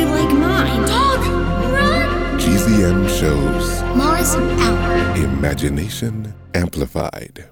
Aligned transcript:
run! 2.83 3.05
GZM 3.05 3.19
shows 3.19 3.81
Mars 3.95 4.35
out. 4.35 5.17
Imagination 5.17 6.33
Amplified. 6.53 7.45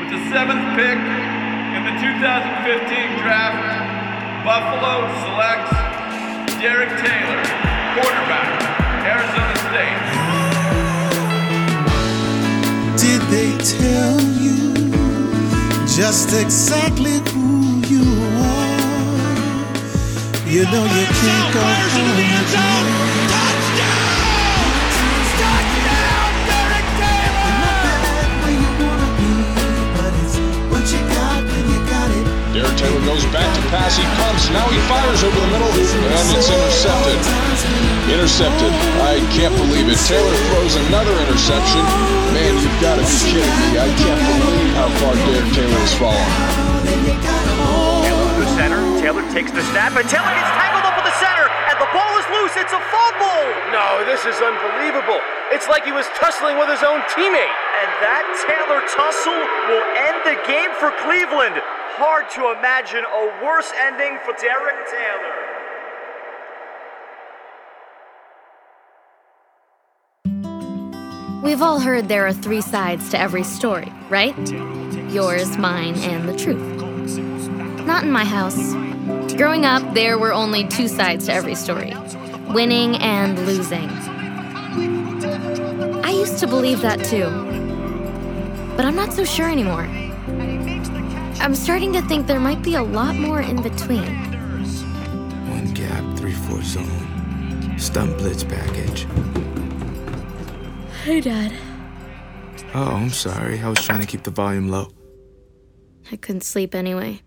With 0.00 0.10
the 0.10 0.18
seventh 0.30 0.76
pick 0.76 0.98
in 0.98 1.84
the 1.84 1.94
2015 2.00 3.18
draft, 3.22 3.60
Buffalo 4.44 5.08
selects 5.22 5.72
Derek 6.60 6.92
Taylor, 7.00 7.42
quarterback, 7.94 8.50
Arizona 9.06 9.56
State. 9.68 10.00
Did 12.98 13.22
they 13.30 13.50
tell 13.78 14.20
you 14.40 14.58
just 15.86 16.32
exactly 16.40 17.20
who 17.32 17.80
you 17.86 18.02
are? 18.24 18.31
You 20.52 20.68
know 20.68 20.84
you 20.84 21.06
can't 21.08 21.48
go 21.56 21.64
home 21.64 21.72
got 31.08 31.40
when 31.48 31.64
you 31.72 31.80
got 31.88 32.12
it. 32.12 32.28
Derek 32.52 32.76
Taylor 32.76 33.00
goes 33.08 33.24
back 33.32 33.48
to 33.48 33.62
pass. 33.72 33.96
He 33.96 34.04
pumps. 34.20 34.52
Now 34.52 34.68
he 34.68 34.76
fires 34.92 35.24
over 35.24 35.40
the 35.40 35.48
middle, 35.56 35.72
and 35.72 36.36
it's 36.36 36.44
intercepted. 36.44 37.16
Intercepted. 38.12 38.76
I 39.08 39.24
can't 39.32 39.56
believe 39.56 39.88
it. 39.88 39.96
Taylor 40.04 40.36
throws 40.52 40.76
another 40.84 41.16
interception. 41.24 41.80
Man, 42.36 42.60
you've 42.60 42.76
got 42.84 43.00
to 43.00 43.08
be 43.08 43.16
kidding 43.24 43.40
me. 43.40 43.80
I 43.80 43.88
can't 43.96 44.20
believe 44.20 44.68
how 44.76 44.92
far 45.00 45.16
Derek 45.16 45.48
Taylor 45.56 45.80
has 45.80 45.96
fallen. 45.96 46.62
Taylor 48.72 48.96
center. 48.96 49.00
Taylor 49.00 49.24
takes 49.32 49.52
the 49.52 49.62
snap, 49.72 49.92
and 49.96 50.08
Taylor 50.08 50.32
gets 50.32 50.52
tangled 50.56 50.84
up 50.88 50.96
with 50.96 51.04
the 51.04 51.16
center, 51.20 51.46
and 51.68 51.76
the 51.76 51.90
ball 51.92 52.12
is 52.16 52.26
loose. 52.32 52.54
It's 52.56 52.72
a 52.72 52.80
fumble. 52.88 53.44
No, 53.68 54.04
this 54.08 54.24
is 54.24 54.40
unbelievable. 54.40 55.20
It's 55.52 55.68
like 55.68 55.84
he 55.84 55.92
was 55.92 56.06
tussling 56.16 56.56
with 56.56 56.68
his 56.68 56.82
own 56.82 57.00
teammate. 57.12 57.56
And 57.82 57.90
that 58.00 58.24
Taylor 58.48 58.80
tussle 58.88 59.42
will 59.68 59.84
end 60.08 60.24
the 60.24 60.36
game 60.48 60.72
for 60.80 60.90
Cleveland. 61.04 61.60
Hard 62.00 62.30
to 62.32 62.56
imagine 62.56 63.04
a 63.04 63.44
worse 63.44 63.70
ending 63.76 64.18
for 64.24 64.32
Derek 64.40 64.88
Taylor. 64.88 65.52
We've 71.42 71.60
all 71.60 71.80
heard 71.80 72.08
there 72.08 72.26
are 72.26 72.32
three 72.32 72.60
sides 72.60 73.10
to 73.10 73.18
every 73.18 73.42
story, 73.42 73.92
right? 74.08 74.36
Yours, 75.12 75.58
mine, 75.58 75.96
and 75.96 76.28
the 76.28 76.36
truth. 76.36 76.71
Not 77.92 78.04
in 78.04 78.10
my 78.10 78.24
house. 78.24 78.72
Growing 79.34 79.66
up, 79.66 79.82
there 79.92 80.16
were 80.16 80.32
only 80.32 80.66
two 80.66 80.88
sides 80.88 81.26
to 81.26 81.34
every 81.34 81.54
story 81.54 81.92
winning 82.48 82.96
and 82.96 83.38
losing. 83.46 83.86
I 86.02 86.10
used 86.10 86.38
to 86.38 86.46
believe 86.46 86.80
that 86.80 87.04
too. 87.04 87.28
But 88.76 88.86
I'm 88.86 88.96
not 88.96 89.12
so 89.12 89.26
sure 89.26 89.50
anymore. 89.50 89.82
I'm 91.42 91.54
starting 91.54 91.92
to 91.92 92.00
think 92.00 92.26
there 92.26 92.40
might 92.40 92.62
be 92.62 92.76
a 92.76 92.82
lot 92.82 93.14
more 93.14 93.42
in 93.42 93.60
between. 93.60 94.14
One 95.50 95.74
gap, 95.74 96.16
three 96.16 96.32
four 96.32 96.62
zone. 96.62 97.78
Stunt 97.78 98.16
blitz 98.16 98.42
package. 98.42 99.06
Hey, 101.04 101.20
Dad. 101.20 101.52
Oh, 102.72 102.94
I'm 102.94 103.10
sorry. 103.10 103.60
I 103.60 103.68
was 103.68 103.82
trying 103.84 104.00
to 104.00 104.06
keep 104.06 104.22
the 104.22 104.30
volume 104.30 104.70
low. 104.70 104.88
I 106.10 106.16
couldn't 106.16 106.44
sleep 106.44 106.74
anyway. 106.74 107.20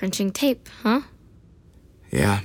Crunching 0.00 0.32
tape, 0.32 0.66
huh? 0.82 1.02
Yeah. 2.10 2.40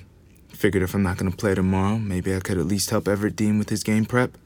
Figured 0.49 0.83
if 0.83 0.93
I'm 0.93 1.03
not 1.03 1.15
gonna 1.15 1.31
play 1.31 1.55
tomorrow, 1.55 1.97
maybe 1.97 2.35
I 2.35 2.41
could 2.41 2.57
at 2.57 2.65
least 2.65 2.89
help 2.89 3.07
Everett 3.07 3.37
Dean 3.37 3.57
with 3.57 3.69
his 3.69 3.81
game 3.81 4.03
prep. 4.03 4.37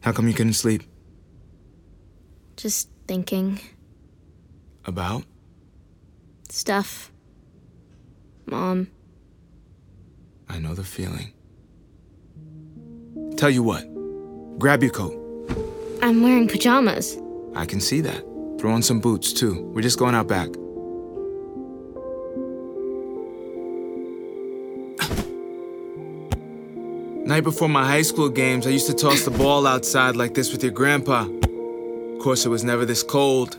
How 0.00 0.10
come 0.10 0.26
you 0.26 0.32
couldn't 0.32 0.54
sleep? 0.54 0.84
Just 2.56 2.88
thinking. 3.06 3.60
About? 4.86 5.24
Stuff. 6.48 7.12
Mom. 8.46 8.88
I 10.48 10.58
know 10.60 10.72
the 10.72 10.84
feeling. 10.84 11.34
Tell 13.36 13.50
you 13.50 13.62
what, 13.62 13.84
grab 14.58 14.82
your 14.82 14.92
coat. 14.92 15.12
I'm 16.00 16.22
wearing 16.22 16.48
pajamas. 16.48 17.18
I 17.54 17.66
can 17.66 17.80
see 17.80 18.00
that. 18.00 18.20
Throw 18.58 18.72
on 18.72 18.80
some 18.82 18.98
boots, 18.98 19.34
too. 19.34 19.60
We're 19.74 19.82
just 19.82 19.98
going 19.98 20.14
out 20.14 20.26
back. 20.26 20.48
Night 27.32 27.44
before 27.44 27.66
my 27.66 27.86
high 27.86 28.02
school 28.02 28.28
games, 28.28 28.66
I 28.66 28.70
used 28.70 28.88
to 28.88 28.92
toss 28.92 29.24
the 29.24 29.30
ball 29.30 29.66
outside 29.66 30.16
like 30.16 30.34
this 30.34 30.52
with 30.52 30.62
your 30.62 30.70
grandpa. 30.70 31.22
Of 31.22 32.18
course, 32.18 32.44
it 32.44 32.50
was 32.50 32.62
never 32.62 32.84
this 32.84 33.02
cold. 33.02 33.54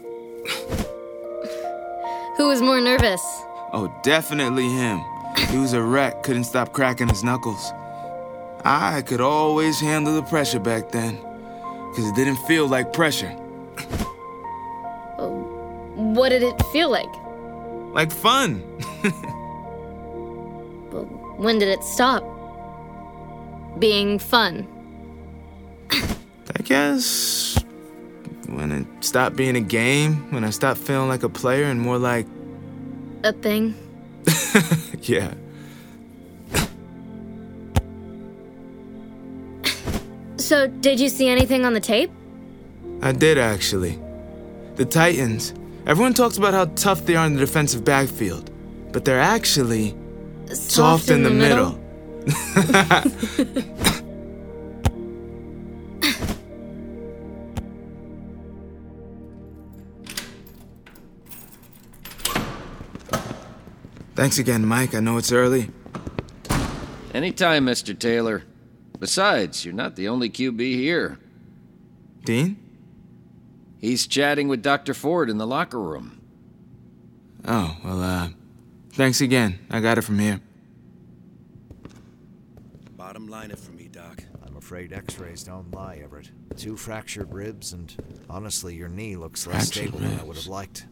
Who 2.37 2.49
was 2.49 2.61
more 2.61 2.79
nervous? 2.79 3.19
Oh, 3.73 3.91
definitely 4.03 4.69
him. 4.69 5.01
He 5.49 5.57
was 5.57 5.73
a 5.73 5.81
wreck, 5.81 6.21
couldn't 6.21 6.43
stop 6.43 6.71
cracking 6.71 7.07
his 7.07 7.23
knuckles. 7.23 7.73
I 8.63 9.01
could 9.07 9.21
always 9.21 9.79
handle 9.79 10.13
the 10.13 10.21
pressure 10.21 10.59
back 10.59 10.91
then, 10.91 11.15
because 11.89 12.07
it 12.09 12.15
didn't 12.15 12.37
feel 12.45 12.67
like 12.67 12.93
pressure. 12.93 13.31
What 15.95 16.29
did 16.29 16.43
it 16.43 16.61
feel 16.71 16.91
like? 16.91 17.11
Like 17.95 18.11
fun. 18.11 18.61
But 20.91 21.05
when 21.39 21.57
did 21.57 21.69
it 21.69 21.83
stop? 21.83 22.32
Being 23.79 24.19
fun. 24.19 24.67
I 25.91 26.61
guess 26.63 27.57
when 28.47 28.71
it 28.71 28.85
stopped 29.03 29.35
being 29.35 29.55
a 29.55 29.61
game, 29.61 30.31
when 30.31 30.43
I 30.43 30.49
stopped 30.51 30.79
feeling 30.79 31.09
like 31.09 31.23
a 31.23 31.29
player 31.29 31.65
and 31.65 31.79
more 31.79 31.97
like, 31.97 32.27
A 33.23 33.33
thing. 33.33 33.75
yeah. 35.01 35.33
So, 40.37 40.67
did 40.67 40.99
you 40.99 41.09
see 41.09 41.29
anything 41.29 41.65
on 41.65 41.73
the 41.73 41.79
tape? 41.79 42.11
I 43.01 43.11
did 43.11 43.37
actually. 43.37 43.99
The 44.75 44.85
Titans. 44.85 45.53
Everyone 45.85 46.13
talks 46.13 46.37
about 46.37 46.53
how 46.53 46.65
tough 46.75 47.05
they 47.05 47.15
are 47.15 47.25
in 47.25 47.33
the 47.33 47.39
defensive 47.39 47.83
backfield, 47.83 48.49
but 48.91 49.03
they're 49.03 49.19
actually 49.19 49.95
soft, 50.53 51.09
in, 51.09 51.23
the, 51.23 51.29
middle. 51.29 51.79
Thanks 64.15 64.37
again, 64.37 64.65
Mike. 64.65 64.95
I 64.95 64.99
know 65.01 65.17
it's 65.17 65.31
early. 65.31 65.69
Anytime, 67.13 67.65
Mr. 67.65 67.97
Taylor. 67.97 68.43
Besides, 68.99 69.65
you're 69.65 69.73
not 69.73 69.95
the 69.95 70.07
only 70.07 70.29
QB 70.29 70.59
here. 70.59 71.19
Dean? 72.23 72.57
He's 73.79 74.07
chatting 74.07 74.47
with 74.47 74.61
Dr. 74.61 74.93
Ford 74.93 75.29
in 75.29 75.39
the 75.39 75.47
locker 75.47 75.81
room. 75.81 76.21
Oh, 77.45 77.75
well, 77.83 78.01
uh, 78.01 78.29
thanks 78.93 79.19
again. 79.19 79.59
I 79.69 79.81
got 79.81 79.97
it 79.97 80.03
from 80.03 80.19
here. 80.19 80.39
Bottom 83.13 83.27
line 83.27 83.51
it 83.51 83.59
for 83.59 83.73
me, 83.73 83.87
Doc. 83.89 84.23
I'm 84.43 84.57
afraid 84.57 84.91
x 84.91 85.19
rays 85.19 85.43
don't 85.43 85.71
lie, 85.71 86.01
Everett. 86.03 86.31
Two 86.57 86.75
fractured 86.75 87.31
ribs, 87.31 87.71
and 87.71 87.93
honestly, 88.27 88.73
your 88.73 88.89
knee 88.89 89.15
looks 89.15 89.45
less 89.45 89.71
Fractured 89.71 89.93
stable 89.93 89.99
than 89.99 90.19
I 90.19 90.23
would 90.23 90.35
have 90.35 90.47
liked. 90.47 90.87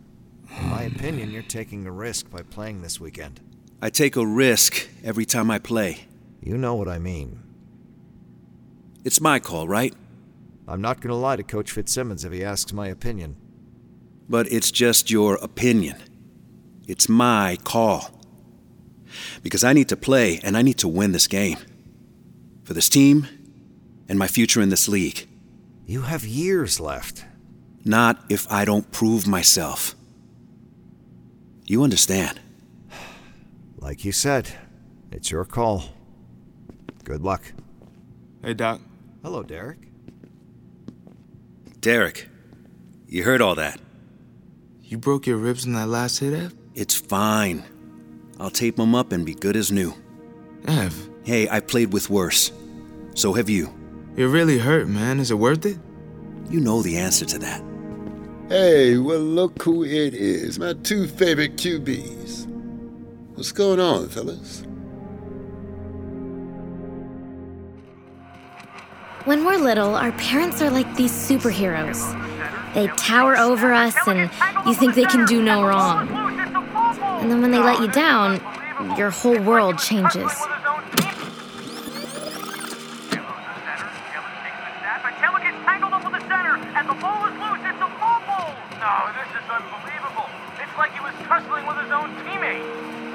In 0.55 0.69
my 0.69 0.83
opinion, 0.83 1.31
you're 1.31 1.41
taking 1.41 1.87
a 1.87 1.91
risk 1.91 2.29
by 2.29 2.43
playing 2.43 2.83
this 2.83 2.99
weekend. 2.99 3.39
I 3.81 3.89
take 3.89 4.15
a 4.15 4.23
risk 4.23 4.87
every 5.03 5.25
time 5.25 5.49
I 5.49 5.57
play. 5.57 6.01
You 6.43 6.59
know 6.59 6.75
what 6.75 6.87
I 6.87 6.99
mean. 6.99 7.41
It's 9.03 9.19
my 9.19 9.39
call, 9.39 9.67
right? 9.67 9.95
I'm 10.67 10.79
not 10.79 11.01
going 11.01 11.09
to 11.09 11.15
lie 11.15 11.37
to 11.37 11.43
Coach 11.43 11.71
Fitzsimmons 11.71 12.23
if 12.23 12.31
he 12.31 12.43
asks 12.43 12.71
my 12.71 12.85
opinion. 12.87 13.35
But 14.29 14.45
it's 14.51 14.69
just 14.69 15.09
your 15.09 15.39
opinion. 15.41 15.97
It's 16.87 17.09
my 17.09 17.57
call. 17.63 18.11
Because 19.41 19.63
I 19.63 19.73
need 19.73 19.89
to 19.89 19.97
play 19.97 20.39
and 20.43 20.55
I 20.55 20.61
need 20.61 20.77
to 20.77 20.87
win 20.87 21.13
this 21.13 21.25
game. 21.25 21.57
For 22.71 22.75
this 22.75 22.87
team 22.87 23.27
and 24.07 24.17
my 24.17 24.27
future 24.27 24.61
in 24.61 24.69
this 24.69 24.87
league. 24.87 25.27
You 25.85 26.03
have 26.03 26.23
years 26.23 26.79
left. 26.79 27.25
Not 27.83 28.23
if 28.29 28.49
I 28.49 28.63
don't 28.63 28.89
prove 28.93 29.27
myself. 29.27 29.93
You 31.65 31.83
understand? 31.83 32.39
Like 33.75 34.05
you 34.05 34.13
said, 34.13 34.51
it's 35.11 35.29
your 35.29 35.43
call. 35.43 35.83
Good 37.03 37.21
luck. 37.21 37.51
Hey, 38.41 38.53
Doc. 38.53 38.79
Hello, 39.21 39.43
Derek. 39.43 39.89
Derek, 41.81 42.29
you 43.05 43.25
heard 43.25 43.41
all 43.41 43.55
that. 43.55 43.81
You 44.81 44.97
broke 44.97 45.27
your 45.27 45.35
ribs 45.35 45.65
in 45.65 45.73
that 45.73 45.89
last 45.89 46.19
hit, 46.19 46.31
Ev? 46.31 46.55
It's 46.73 46.95
fine. 46.95 47.65
I'll 48.39 48.49
tape 48.49 48.77
them 48.77 48.95
up 48.95 49.11
and 49.11 49.25
be 49.25 49.33
good 49.33 49.57
as 49.57 49.73
new. 49.73 49.93
Ev, 50.69 51.09
Hey, 51.23 51.47
I 51.49 51.59
played 51.59 51.93
with 51.93 52.09
worse. 52.09 52.51
So 53.13 53.33
have 53.33 53.49
you. 53.49 53.73
you're 54.15 54.29
really 54.29 54.57
hurt, 54.57 54.87
man. 54.87 55.19
Is 55.19 55.31
it 55.31 55.35
worth 55.35 55.65
it? 55.65 55.77
You 56.49 56.59
know 56.59 56.81
the 56.81 56.97
answer 56.97 57.25
to 57.25 57.39
that. 57.39 57.61
Hey, 58.49 58.97
well, 58.97 59.19
look 59.19 59.61
who 59.61 59.83
it 59.83 60.13
is. 60.13 60.59
My 60.59 60.73
two 60.73 61.07
favorite 61.07 61.55
QBs. 61.57 62.47
What's 63.35 63.51
going 63.51 63.79
on, 63.79 64.09
fellas? 64.09 64.63
When 69.25 69.45
we're 69.45 69.57
little, 69.57 69.95
our 69.95 70.11
parents 70.13 70.61
are 70.61 70.69
like 70.69 70.95
these 70.95 71.11
superheroes. 71.11 72.01
They 72.73 72.87
tower 72.97 73.37
over 73.37 73.71
us, 73.73 73.95
and 74.07 74.29
you 74.65 74.73
think 74.73 74.95
they 74.95 75.05
can 75.05 75.25
do 75.25 75.41
no 75.41 75.63
wrong. 75.63 76.09
And 77.21 77.29
then 77.29 77.41
when 77.41 77.51
they 77.51 77.59
let 77.59 77.79
you 77.79 77.87
down, 77.91 78.41
your 78.97 79.11
whole 79.11 79.39
world 79.41 79.77
changes. 79.77 80.31
Taylor 85.21 85.39
gets 85.39 85.57
tangled 85.65 85.93
up 85.93 86.03
with 86.03 86.13
the 86.17 86.21
center, 86.27 86.57
and 86.57 86.89
the 86.89 86.95
ball 86.97 87.25
is 87.29 87.35
loose. 87.37 87.61
It's 87.61 87.77
a 87.77 87.89
fumble. 88.01 88.57
No, 88.81 89.13
this 89.13 89.29
is 89.37 89.45
unbelievable. 89.53 90.25
It's 90.57 90.75
like 90.81 90.91
he 90.97 91.01
was 91.05 91.13
tussling 91.29 91.61
with 91.69 91.77
his 91.77 91.91
own 91.93 92.09
teammate. 92.25 92.65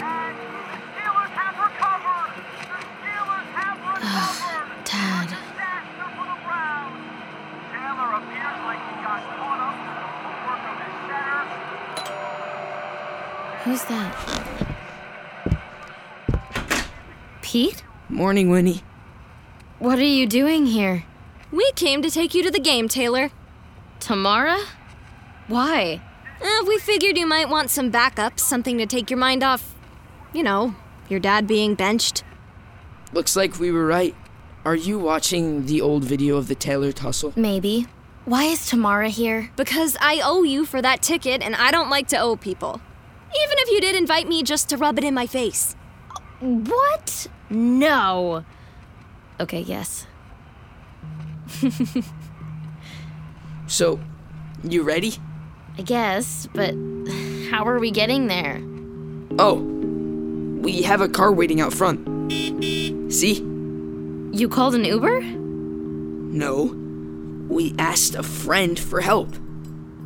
And 0.07 0.39
the 0.39 0.79
Steelers 0.95 1.35
have 1.35 1.59
recovered. 1.59 2.31
The 2.63 2.79
Steelers 2.95 3.49
have 3.59 3.75
recovered. 3.83 4.71
Dad. 4.87 5.27
Disaster 5.35 6.07
for 6.15 6.31
the 6.31 6.39
Browns. 6.47 6.95
Taylor 7.75 8.23
appears 8.23 8.59
like 8.71 8.79
he 8.87 8.95
got 9.03 9.19
caught 9.35 9.59
up 9.67 9.75
in 9.83 9.99
the 9.99 10.07
footwork 10.23 10.63
of 10.71 10.79
his 10.87 10.95
center. 11.11 11.43
Who's 13.67 13.83
that? 13.91 14.15
Pete? 17.43 17.83
Morning, 18.27 18.51
Winnie. 18.51 18.83
What 19.79 20.01
are 20.01 20.03
you 20.03 20.27
doing 20.27 20.67
here? 20.67 21.05
We 21.53 21.71
came 21.77 22.03
to 22.03 22.11
take 22.11 22.35
you 22.35 22.43
to 22.43 22.51
the 22.51 22.59
game, 22.59 22.89
Taylor. 22.89 23.31
Tamara? 24.01 24.59
Why? 25.47 26.03
Uh, 26.43 26.65
we 26.67 26.77
figured 26.79 27.17
you 27.17 27.25
might 27.25 27.49
want 27.49 27.71
some 27.71 27.89
backup, 27.91 28.41
something 28.41 28.79
to 28.79 28.87
take 28.87 29.11
your 29.11 29.19
mind 29.21 29.45
off, 29.45 29.77
you 30.33 30.43
know, 30.43 30.75
your 31.09 31.21
dad 31.21 31.47
being 31.47 31.77
benched. 31.77 32.25
Looks 33.13 33.37
like 33.37 33.61
we 33.61 33.71
were 33.71 33.87
right. 33.87 34.17
Are 34.65 34.75
you 34.75 34.99
watching 34.99 35.67
the 35.67 35.81
old 35.81 36.03
video 36.03 36.37
of 36.37 36.49
the 36.49 36.57
Taylor 36.57 36.91
tussle? 36.91 37.33
Maybe. 37.37 37.87
Why 38.25 38.47
is 38.47 38.67
Tamara 38.67 39.09
here? 39.09 39.53
Because 39.55 39.97
I 40.01 40.21
owe 40.25 40.43
you 40.43 40.67
for 40.67 40.83
that 40.83 41.01
ticket, 41.01 41.43
and 41.43 41.55
I 41.55 41.71
don't 41.71 41.91
like 41.91 42.09
to 42.09 42.19
owe 42.19 42.35
people. 42.35 42.81
Even 43.29 43.57
if 43.59 43.71
you 43.71 43.81
did 43.81 43.95
invite 43.95 44.27
me 44.27 44.43
just 44.43 44.69
to 44.71 44.77
rub 44.77 44.99
it 44.99 45.05
in 45.05 45.15
my 45.15 45.29
face. 45.29 45.76
What? 46.41 47.27
No. 47.51 48.45
Okay, 49.41 49.61
yes. 49.61 50.07
So, 53.67 54.01
you 54.63 54.83
ready? 54.83 55.15
I 55.79 55.83
guess, 55.83 56.49
but 56.55 56.75
how 57.51 57.67
are 57.67 57.79
we 57.79 57.91
getting 57.91 58.27
there? 58.27 58.61
Oh, 59.39 59.55
we 60.63 60.83
have 60.83 61.01
a 61.01 61.09
car 61.09 61.33
waiting 61.33 61.61
out 61.61 61.73
front. 61.73 62.33
See? 63.13 63.35
You 64.33 64.49
called 64.49 64.75
an 64.75 64.85
Uber? 64.85 65.21
No. 65.23 66.75
We 67.49 67.75
asked 67.79 68.15
a 68.15 68.23
friend 68.23 68.79
for 68.79 69.01
help. 69.01 69.35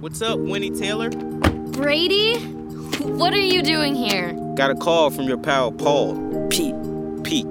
What's 0.00 0.22
up, 0.22 0.38
Winnie 0.38 0.70
Taylor? 0.70 1.10
Brady? 1.10 2.38
What 3.00 3.32
are 3.32 3.40
you 3.40 3.62
doing 3.62 3.94
here? 3.94 4.34
Got 4.56 4.70
a 4.70 4.75
call 4.75 5.11
from 5.11 5.25
your 5.25 5.38
pal 5.38 5.73
Paul. 5.73 6.14
Pete. 6.50 6.75
Pete. 7.23 7.47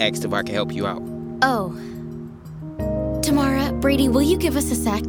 Asked 0.00 0.24
if 0.24 0.32
I 0.32 0.42
can 0.42 0.54
help 0.54 0.72
you 0.72 0.86
out. 0.86 1.02
Oh. 1.42 1.74
Tamara, 3.22 3.72
Brady, 3.72 4.08
will 4.08 4.22
you 4.22 4.38
give 4.38 4.56
us 4.56 4.70
a 4.70 4.74
sec? 4.74 5.04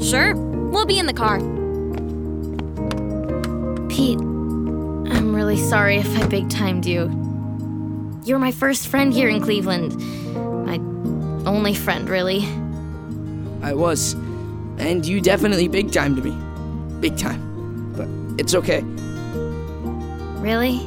Sure. 0.00 0.34
We'll 0.34 0.86
be 0.86 0.98
in 0.98 1.06
the 1.06 1.12
car. 1.12 1.38
Pete, 3.88 4.18
I'm 4.18 5.34
really 5.34 5.56
sorry 5.56 5.96
if 5.96 6.18
I 6.18 6.26
big 6.26 6.50
timed 6.50 6.84
you. 6.84 7.10
You're 8.24 8.38
my 8.38 8.52
first 8.52 8.88
friend 8.88 9.12
here 9.12 9.28
in 9.28 9.40
Cleveland. 9.40 9.96
My 10.66 10.76
only 11.48 11.74
friend, 11.74 12.08
really. 12.08 12.46
I 13.62 13.72
was. 13.72 14.14
And 14.78 15.06
you 15.06 15.20
definitely 15.20 15.68
big 15.68 15.92
timed 15.92 16.22
me. 16.24 16.36
Big 17.00 17.16
time. 17.16 17.92
But 17.96 18.08
it's 18.40 18.54
okay. 18.54 18.84
Really? 20.44 20.86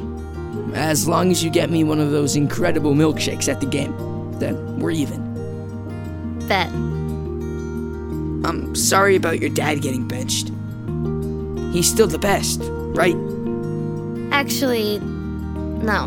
As 0.74 1.08
long 1.08 1.32
as 1.32 1.42
you 1.42 1.50
get 1.50 1.68
me 1.68 1.82
one 1.82 1.98
of 1.98 2.12
those 2.12 2.36
incredible 2.36 2.94
milkshakes 2.94 3.48
at 3.48 3.58
the 3.58 3.66
game, 3.66 3.92
then 4.38 4.78
we're 4.78 4.92
even. 4.92 5.20
Bet. 6.46 6.68
I'm 8.48 8.76
sorry 8.76 9.16
about 9.16 9.40
your 9.40 9.50
dad 9.50 9.82
getting 9.82 10.06
benched. 10.06 10.52
He's 11.74 11.90
still 11.90 12.06
the 12.06 12.20
best, 12.20 12.60
right? 12.62 13.16
Actually, 14.30 15.00
no. 15.00 16.06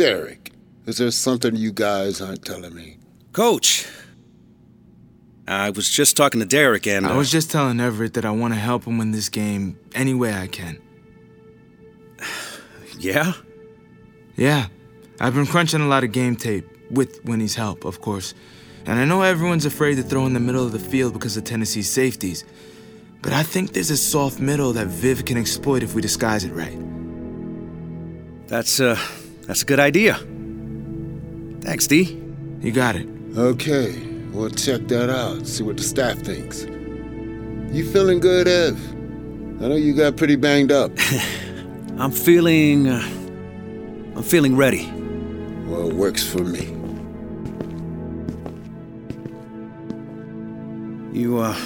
Derek, 0.00 0.52
is 0.86 0.96
there 0.96 1.10
something 1.10 1.54
you 1.54 1.72
guys 1.72 2.22
aren't 2.22 2.42
telling 2.42 2.74
me? 2.74 2.96
Coach! 3.34 3.86
I 5.46 5.68
was 5.68 5.90
just 5.90 6.16
talking 6.16 6.40
to 6.40 6.46
Derek 6.46 6.86
and. 6.86 7.06
I 7.06 7.10
uh, 7.10 7.18
was 7.18 7.30
just 7.30 7.50
telling 7.50 7.78
Everett 7.80 8.14
that 8.14 8.24
I 8.24 8.30
want 8.30 8.54
to 8.54 8.58
help 8.58 8.84
him 8.84 8.96
win 8.96 9.10
this 9.10 9.28
game 9.28 9.78
any 9.94 10.14
way 10.14 10.32
I 10.32 10.46
can. 10.46 10.80
Yeah? 12.98 13.32
Yeah, 14.36 14.68
I've 15.20 15.34
been 15.34 15.46
crunching 15.46 15.82
a 15.82 15.86
lot 15.86 16.02
of 16.02 16.12
game 16.12 16.34
tape, 16.34 16.66
with 16.90 17.22
Winnie's 17.26 17.54
help, 17.54 17.84
of 17.84 18.00
course. 18.00 18.32
And 18.86 18.98
I 18.98 19.04
know 19.04 19.20
everyone's 19.20 19.66
afraid 19.66 19.96
to 19.96 20.02
throw 20.02 20.24
in 20.24 20.32
the 20.32 20.40
middle 20.40 20.64
of 20.64 20.72
the 20.72 20.78
field 20.78 21.12
because 21.12 21.36
of 21.36 21.44
Tennessee's 21.44 21.90
safeties. 21.90 22.44
But 23.20 23.34
I 23.34 23.42
think 23.42 23.72
there's 23.74 23.90
a 23.90 23.98
soft 23.98 24.40
middle 24.40 24.72
that 24.72 24.86
Viv 24.86 25.26
can 25.26 25.36
exploit 25.36 25.82
if 25.82 25.94
we 25.94 26.00
disguise 26.00 26.44
it 26.44 26.52
right. 26.52 26.78
That's, 28.48 28.80
uh, 28.80 28.98
that's 29.50 29.62
a 29.62 29.64
good 29.64 29.80
idea. 29.80 30.14
Thanks, 31.62 31.88
D. 31.88 32.22
You 32.60 32.70
got 32.70 32.94
it. 32.94 33.08
Okay, 33.36 34.00
we'll 34.30 34.48
check 34.48 34.86
that 34.86 35.10
out, 35.10 35.44
see 35.44 35.64
what 35.64 35.76
the 35.76 35.82
staff 35.82 36.18
thinks. 36.18 36.62
You 36.62 37.84
feeling 37.90 38.20
good, 38.20 38.46
Ev? 38.46 38.78
I 39.60 39.66
know 39.66 39.74
you 39.74 39.92
got 39.92 40.16
pretty 40.16 40.36
banged 40.36 40.70
up. 40.70 40.92
I'm 41.98 42.12
feeling. 42.12 42.86
Uh, 42.86 43.00
I'm 44.14 44.22
feeling 44.22 44.54
ready. 44.56 44.86
Well, 45.66 45.90
it 45.90 45.96
works 45.96 46.22
for 46.22 46.44
me. 46.44 46.66
You, 51.12 51.40
uh. 51.40 51.58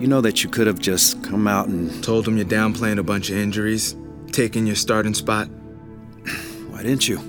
You 0.00 0.08
know 0.08 0.20
that 0.20 0.42
you 0.42 0.50
could 0.50 0.66
have 0.66 0.80
just 0.80 1.22
come 1.22 1.46
out 1.46 1.68
and. 1.68 2.02
Told 2.02 2.26
him 2.26 2.36
you're 2.36 2.44
downplaying 2.44 2.98
a 2.98 3.04
bunch 3.04 3.30
of 3.30 3.36
injuries, 3.36 3.94
taking 4.32 4.66
your 4.66 4.74
starting 4.74 5.14
spot. 5.14 5.48
Why 6.80 6.84
didn't 6.84 7.06
you? 7.06 7.20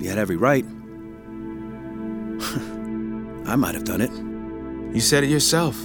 You 0.00 0.08
had 0.08 0.16
every 0.16 0.36
right. 0.36 0.64
I 3.46 3.54
might 3.54 3.74
have 3.74 3.84
done 3.84 4.00
it. 4.00 4.10
You 4.94 5.00
said 5.02 5.24
it 5.24 5.28
yourself. 5.28 5.78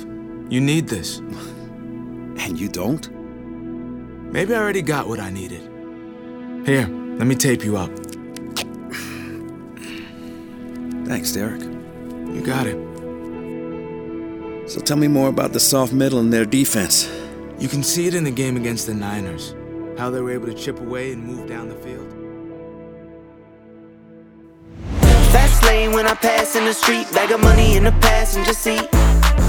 You 0.47 0.61
need 0.61 0.87
this. 0.87 1.17
And 1.17 2.57
you 2.57 2.69
don't? 2.69 3.11
Maybe 4.31 4.55
I 4.55 4.57
already 4.57 4.81
got 4.81 5.09
what 5.09 5.19
I 5.19 5.31
needed. 5.31 5.63
Here, 6.65 6.87
let 6.87 7.27
me 7.27 7.35
tape 7.35 7.65
you 7.65 7.75
up. 7.75 7.89
Thanks, 11.05 11.33
Derek. 11.33 11.61
You 11.61 12.41
got 12.41 12.67
it. 12.67 12.77
So 14.69 14.79
tell 14.79 14.95
me 14.95 15.09
more 15.09 15.27
about 15.27 15.51
the 15.51 15.59
soft 15.59 15.91
middle 15.91 16.19
and 16.19 16.31
their 16.31 16.45
defense. 16.45 17.11
You 17.59 17.67
can 17.67 17.83
see 17.83 18.07
it 18.07 18.15
in 18.15 18.23
the 18.23 18.31
game 18.31 18.55
against 18.55 18.87
the 18.87 18.93
Niners. 18.93 19.55
How 19.97 20.09
they 20.09 20.21
were 20.21 20.31
able 20.31 20.47
to 20.47 20.53
chip 20.55 20.79
away 20.79 21.11
and 21.11 21.23
move 21.23 21.47
down 21.47 21.69
the 21.69 21.75
field. 21.75 22.11
Fast 25.31 25.63
lane 25.63 25.91
when 25.91 26.07
I 26.07 26.15
pass 26.15 26.55
in 26.55 26.65
the 26.65 26.73
street, 26.73 27.07
bag 27.13 27.31
of 27.31 27.39
money 27.39 27.75
in 27.75 27.83
the 27.83 27.91
passenger 27.91 28.53
seat. 28.53 28.89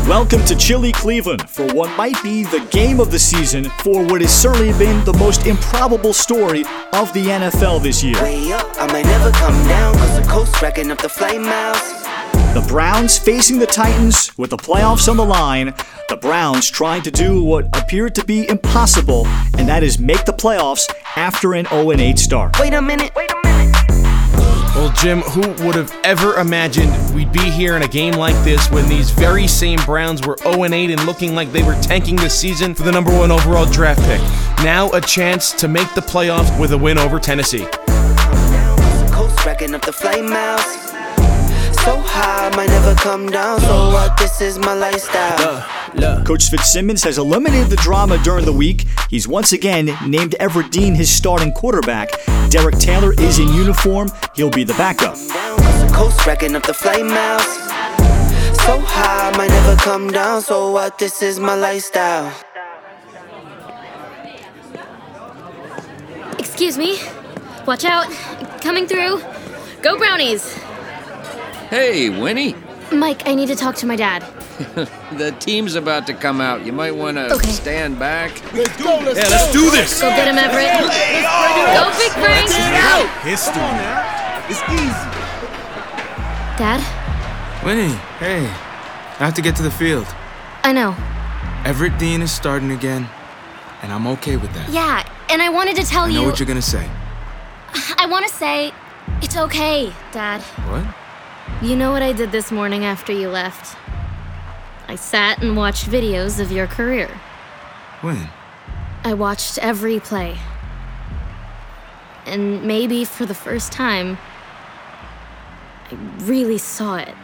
Welcome 0.07 0.45
to 0.45 0.55
Chilly 0.55 0.93
Cleveland 0.93 1.49
for 1.49 1.67
what 1.73 1.97
might 1.97 2.23
be 2.23 2.45
the 2.45 2.61
game 2.71 3.01
of 3.01 3.11
the 3.11 3.19
season 3.19 3.65
for 3.83 4.05
what 4.05 4.21
has 4.21 4.31
certainly 4.31 4.73
been 4.79 5.03
the 5.07 5.15
most 5.15 5.47
improbable 5.47 6.13
story 6.13 6.61
of 6.93 7.11
the 7.15 7.25
NFL 7.25 7.83
this 7.83 8.05
year. 8.05 8.23
Way 8.23 8.53
up, 8.53 8.67
I 8.79 8.87
might 8.93 9.07
never 9.07 9.31
come 9.33 9.55
down, 9.67 9.95
cause 9.95 10.21
the 10.21 10.27
coast 10.29 10.61
racking 10.61 10.91
up 10.91 10.99
the 11.01 11.09
flight 11.09 11.41
miles. 11.41 12.14
The 12.55 12.65
Browns 12.69 13.19
facing 13.19 13.59
the 13.59 13.67
Titans 13.67 14.31
with 14.39 14.51
the 14.51 14.57
playoffs 14.57 15.09
on 15.09 15.17
the 15.17 15.25
line. 15.25 15.75
The 16.09 16.17
Browns 16.17 16.71
trying 16.71 17.03
to 17.03 17.11
do 17.11 17.43
what 17.43 17.67
appeared 17.77 18.15
to 18.15 18.25
be 18.25 18.49
impossible, 18.49 19.27
and 19.59 19.69
that 19.69 19.83
is 19.83 19.99
make 19.99 20.25
the 20.25 20.33
playoffs 20.33 20.89
after 21.17 21.55
an 21.55 21.67
0 21.67 21.91
8 21.91 22.17
start. 22.17 22.57
Wait 22.61 22.73
a 22.73 22.81
minute, 22.81 23.13
wait 23.17 23.29
a 23.29 23.41
Well, 24.77 24.93
Jim, 24.93 25.23
who 25.23 25.41
would 25.67 25.75
have 25.75 25.93
ever 26.05 26.37
imagined 26.37 26.93
we'd 27.13 27.33
be 27.33 27.51
here 27.51 27.75
in 27.75 27.83
a 27.83 27.89
game 27.89 28.15
like 28.15 28.37
this 28.45 28.71
when 28.71 28.89
these 28.89 29.11
very 29.11 29.49
same 29.49 29.81
Browns 29.85 30.25
were 30.25 30.37
0 30.39 30.63
8 30.63 30.91
and 30.93 31.05
looking 31.07 31.35
like 31.35 31.51
they 31.51 31.65
were 31.65 31.75
tanking 31.83 32.15
the 32.15 32.31
season 32.31 32.73
for 32.73 32.85
the 32.85 32.93
number 32.93 33.11
one 33.11 33.33
overall 33.33 33.67
draft 33.67 34.01
pick? 34.03 34.21
Now 34.65 34.93
a 34.93 35.01
chance 35.01 35.51
to 35.55 35.67
make 35.67 35.93
the 35.97 36.03
playoffs 36.03 36.57
with 36.61 36.71
a 36.71 36.79
win 36.79 36.99
over 36.99 37.19
Tennessee. 37.19 37.67
Coast 39.11 39.45
racking 39.45 39.75
up 39.75 39.85
the 39.85 39.93
flight 39.93 40.25
miles. 40.25 40.94
So 41.85 42.01
high, 42.01 42.49
might 42.57 42.71
never 42.71 42.95
come 42.95 43.29
down. 43.29 43.61
So 43.61 43.91
what? 43.91 44.17
This 44.17 44.41
is 44.41 44.59
my 44.59 44.73
lifestyle. 44.73 45.37
Uh, 45.39 46.01
uh. 46.03 46.25
Coach 46.25 46.49
Fitzsimmons 46.49 47.05
has 47.05 47.19
eliminated 47.19 47.69
the 47.69 47.77
drama 47.77 48.17
during 48.25 48.47
the 48.47 48.53
week. 48.55 48.87
He's 49.11 49.29
once 49.29 49.53
again 49.53 49.95
named 50.07 50.35
Everett 50.41 50.73
Dean 50.73 50.95
his 50.95 51.15
starting 51.15 51.53
quarterback. 51.53 52.09
Derek 52.49 52.79
Taylor 52.79 53.13
is 53.13 53.39
in 53.39 53.49
uniform. 53.49 54.09
He'll 54.35 54.49
be 54.49 54.65
the 54.65 54.73
backup. 54.75 55.17
Coast 55.93 56.25
racking 56.27 56.57
up 56.57 56.63
the 56.63 56.73
flight 56.73 57.05
miles. 57.05 57.45
So 58.65 58.81
high, 58.81 59.37
might 59.37 59.51
never 59.51 59.77
come 59.77 60.11
down. 60.11 60.41
So 60.41 60.71
what? 60.71 60.99
This 60.99 61.21
is 61.21 61.39
my 61.39 61.55
lifestyle. 61.55 62.33
Excuse 66.39 66.79
me. 66.79 66.99
Watch 67.67 67.85
out. 67.85 68.11
Coming 68.63 68.87
through. 68.87 69.21
Go 69.83 69.99
Brownies. 69.99 70.64
Hey, 71.75 72.09
Winnie. 72.09 72.55
Mike, 72.93 73.27
I 73.27 73.35
need 73.35 73.49
to 73.49 73.57
talk 73.57 73.75
to 73.83 73.87
my 73.87 73.97
dad. 73.97 74.23
the 75.19 75.35
team's 75.41 75.75
about 75.75 76.07
to 76.07 76.15
come 76.15 76.41
out. 76.41 76.65
You 76.65 76.73
might 76.73 76.95
want 76.95 77.17
to 77.17 77.35
Okay. 77.35 77.51
stand 77.51 77.99
back. 77.99 78.31
Let's 78.55 78.81
go, 78.81 79.01
let's 79.01 79.19
Yeah, 79.19 79.27
let's 79.29 79.53
do 79.53 79.73
this. 79.73 80.01
Go 80.01 80.09
get 80.11 80.29
him, 80.29 80.39
Everett. 80.39 80.71
Go, 80.71 81.91
Big 81.99 82.13
Frank. 82.13 82.49
History. 83.27 83.61
It's 84.49 84.63
easy. 84.71 85.11
Dad, 86.63 86.79
Winnie, 87.67 87.97
hey. 88.21 88.45
I 89.19 89.25
have 89.25 89.35
to 89.35 89.43
get 89.43 89.57
to 89.57 89.65
the 89.65 89.73
field. 89.73 90.07
I 90.63 90.73
know. 90.73 90.95
Everett 91.65 91.99
Dean 91.99 92.23
is 92.23 92.31
starting 92.31 92.71
again, 92.71 93.09
and 93.83 93.93
I'm 93.93 94.07
okay 94.15 94.37
with 94.37 94.53
that. 94.55 94.69
Yeah, 94.69 95.03
and 95.29 95.43
I 95.43 95.49
wanted 95.49 95.75
to 95.75 95.83
tell 95.83 96.05
I 96.05 96.13
know 96.13 96.21
you. 96.21 96.27
what 96.29 96.39
you're 96.39 96.47
gonna 96.47 96.63
say. 96.63 96.89
I 97.99 98.07
want 98.09 98.29
to 98.29 98.33
say 98.33 98.71
it's 99.23 99.37
okay, 99.37 99.93
Dad. 100.13 100.41
What? 100.71 100.85
You 101.65 101.77
know 101.77 101.93
what 101.93 102.03
I 102.03 102.13
did 102.13 102.31
this 102.31 102.53
morning 102.53 102.85
after 102.85 103.11
you 103.11 103.31
left? 103.31 103.79
I 104.87 104.97
sat 104.97 105.43
and 105.43 105.57
watched 105.57 105.87
videos 105.87 106.39
of 106.39 106.53
your 106.53 106.67
career. 106.67 107.09
When? 108.03 108.29
I 109.03 109.15
watched 109.15 109.57
every 109.57 109.99
play. 109.99 110.37
And 112.27 112.65
maybe 112.65 113.07
for 113.07 113.25
the 113.25 113.35
first 113.35 113.73
time, 113.73 114.19
I 115.91 115.95
really 116.25 116.59
saw 116.59 116.97
it. 116.97 117.15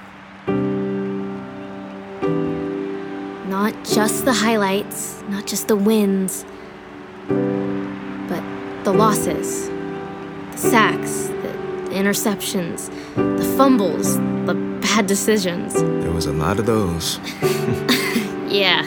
Not 3.47 3.75
just 3.85 4.25
the 4.25 4.33
highlights, 4.33 5.23
not 5.29 5.47
just 5.47 5.69
the 5.69 5.77
wins, 5.77 6.47
but 7.29 8.43
the 8.85 8.93
losses, 8.95 9.69
the 9.69 10.57
sacks, 10.57 11.27
the 11.27 11.91
interceptions, 11.91 12.91
the 13.17 13.55
fumbles, 13.57 14.17
the 14.47 14.55
bad 14.81 15.07
decisions. 15.07 15.75
There 15.75 16.13
was 16.13 16.27
a 16.27 16.33
lot 16.33 16.59
of 16.59 16.67
those. 16.67 17.19
Yeah, 18.51 18.83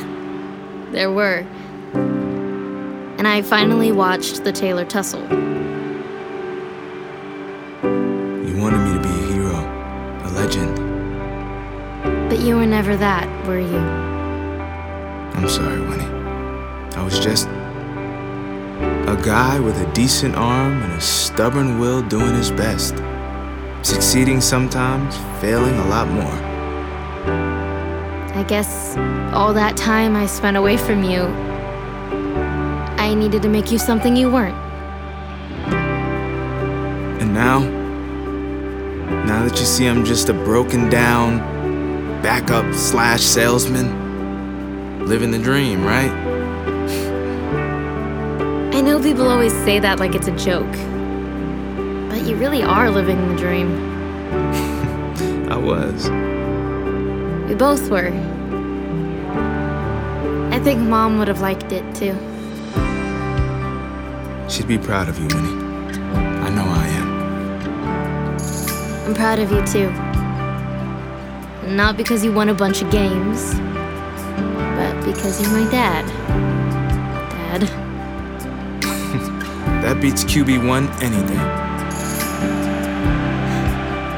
there 0.91 1.09
were. 1.09 1.45
And 3.17 3.25
I 3.25 3.41
finally 3.41 3.93
watched 3.93 4.43
the 4.43 4.51
Taylor 4.51 4.83
tussle. 4.83 5.21
You 7.81 8.57
wanted 8.59 8.79
me 8.79 8.93
to 8.93 8.99
be 9.01 9.07
a 9.07 9.27
hero, 9.31 9.55
a 10.25 10.29
legend. 10.35 10.75
But 12.29 12.39
you 12.41 12.57
were 12.57 12.65
never 12.65 12.97
that, 12.97 13.25
were 13.47 13.57
you? 13.61 13.77
I'm 15.37 15.47
sorry, 15.47 15.79
Winnie. 15.79 16.03
I 16.97 17.01
was 17.01 17.17
just 17.17 17.47
a 17.47 19.17
guy 19.23 19.61
with 19.61 19.77
a 19.79 19.89
decent 19.93 20.35
arm 20.35 20.73
and 20.83 20.91
a 20.91 20.99
stubborn 20.99 21.79
will 21.79 22.01
doing 22.01 22.35
his 22.35 22.51
best. 22.51 22.95
Succeeding 23.83 24.39
sometimes, 24.39 25.17
failing 25.41 25.77
a 25.77 25.85
lot 25.87 26.07
more. 26.07 26.31
I 28.33 28.43
guess 28.47 28.95
all 29.33 29.53
that 29.53 29.75
time 29.75 30.15
I 30.15 30.25
spent 30.25 30.55
away 30.55 30.77
from 30.77 31.03
you, 31.03 31.23
I 32.97 33.13
needed 33.13 33.41
to 33.41 33.49
make 33.49 33.73
you 33.73 33.77
something 33.77 34.15
you 34.15 34.31
weren't. 34.31 34.55
And 37.21 37.33
now, 37.33 37.59
now 39.25 39.43
that 39.45 39.59
you 39.59 39.65
see 39.65 39.85
I'm 39.87 40.05
just 40.05 40.29
a 40.29 40.33
broken 40.33 40.89
down 40.89 41.39
backup 42.21 42.73
slash 42.73 43.21
salesman, 43.21 45.05
living 45.05 45.31
the 45.31 45.39
dream, 45.39 45.83
right? 45.83 46.11
I 48.73 48.79
know 48.79 49.01
people 49.01 49.27
always 49.27 49.51
say 49.51 49.79
that 49.79 49.99
like 49.99 50.15
it's 50.15 50.27
a 50.27 50.37
joke, 50.37 50.73
but 52.13 52.27
you 52.27 52.35
really 52.35 52.61
are 52.61 52.91
living 52.91 53.27
the 53.29 53.35
dream. 53.35 53.73
I 55.51 55.57
was. 55.57 56.11
We 57.49 57.55
both 57.55 57.89
were. 57.89 58.09
I 60.51 60.59
think 60.59 60.79
Mom 60.79 61.17
would 61.17 61.27
have 61.27 61.41
liked 61.41 61.71
it 61.71 61.83
too. 61.95 62.15
She'd 64.47 64.67
be 64.67 64.77
proud 64.77 65.09
of 65.09 65.17
you, 65.17 65.25
Winnie. 65.25 65.57
I 66.45 66.49
know 66.49 66.65
I 66.65 66.87
am. 66.99 67.09
I'm 69.07 69.15
proud 69.15 69.39
of 69.39 69.51
you 69.51 69.65
too. 69.65 69.89
Not 71.75 71.97
because 71.97 72.23
you 72.23 72.31
won 72.31 72.49
a 72.49 72.53
bunch 72.53 72.83
of 72.83 72.91
games, 72.91 73.55
but 74.77 75.03
because 75.03 75.41
you're 75.41 75.49
my 75.49 75.67
dad. 75.71 76.05
Dad. 77.31 77.63
That 79.83 79.99
beats 79.99 80.23
QB1 80.23 81.01
any 81.03 81.27
day. 81.27 81.62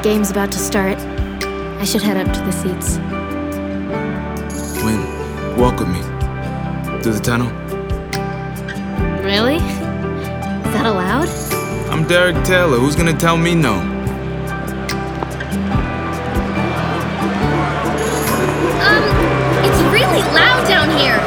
Game's 0.06 0.30
about 0.30 0.52
to 0.52 0.58
start. 0.58 0.96
I 1.80 1.84
should 1.84 2.00
head 2.00 2.16
up 2.16 2.32
to 2.32 2.40
the 2.42 2.52
seats. 2.52 2.98
Win, 4.84 5.02
walk 5.58 5.80
with 5.80 5.88
me. 5.88 6.00
Through 7.02 7.14
the 7.14 7.20
tunnel. 7.20 7.50
Really? 9.24 9.56
Is 9.56 10.72
that 10.74 10.86
allowed? 10.86 11.28
I'm 11.90 12.06
Derek 12.06 12.40
Taylor. 12.44 12.78
Who's 12.78 12.94
gonna 12.94 13.18
tell 13.18 13.36
me 13.36 13.56
no? 13.56 13.74
Um, 18.86 19.04
it's 19.66 19.82
really 19.90 20.22
loud 20.30 20.68
down 20.68 20.96
here. 20.96 21.18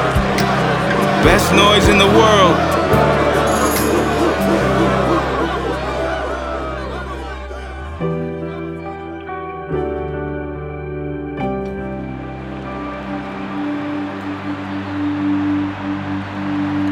Best 1.27 1.51
noise 1.53 1.89
in 1.89 1.97
the 1.97 2.07
world. 2.17 2.78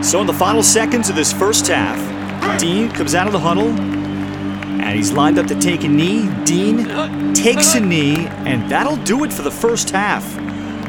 So, 0.08 0.22
in 0.22 0.26
the 0.26 0.32
final 0.32 0.64
seconds 0.64 1.10
of 1.10 1.18
this 1.18 1.34
first 1.34 1.68
half, 1.68 2.00
Dean 2.62 2.90
comes 2.90 3.14
out 3.14 3.28
of 3.28 3.34
the 3.34 3.40
huddle 3.42 3.68
and 3.68 4.96
he's 4.96 5.12
lined 5.12 5.38
up 5.38 5.48
to 5.48 5.56
take 5.60 5.84
a 5.84 5.90
knee. 5.90 6.30
Dean 6.46 7.34
takes 7.34 7.76
a 7.76 7.82
knee, 7.82 8.26
and 8.46 8.72
that'll 8.72 8.96
do 9.04 9.26
it 9.26 9.34
for 9.34 9.42
the 9.42 9.52
first 9.52 9.90
half. 9.90 10.24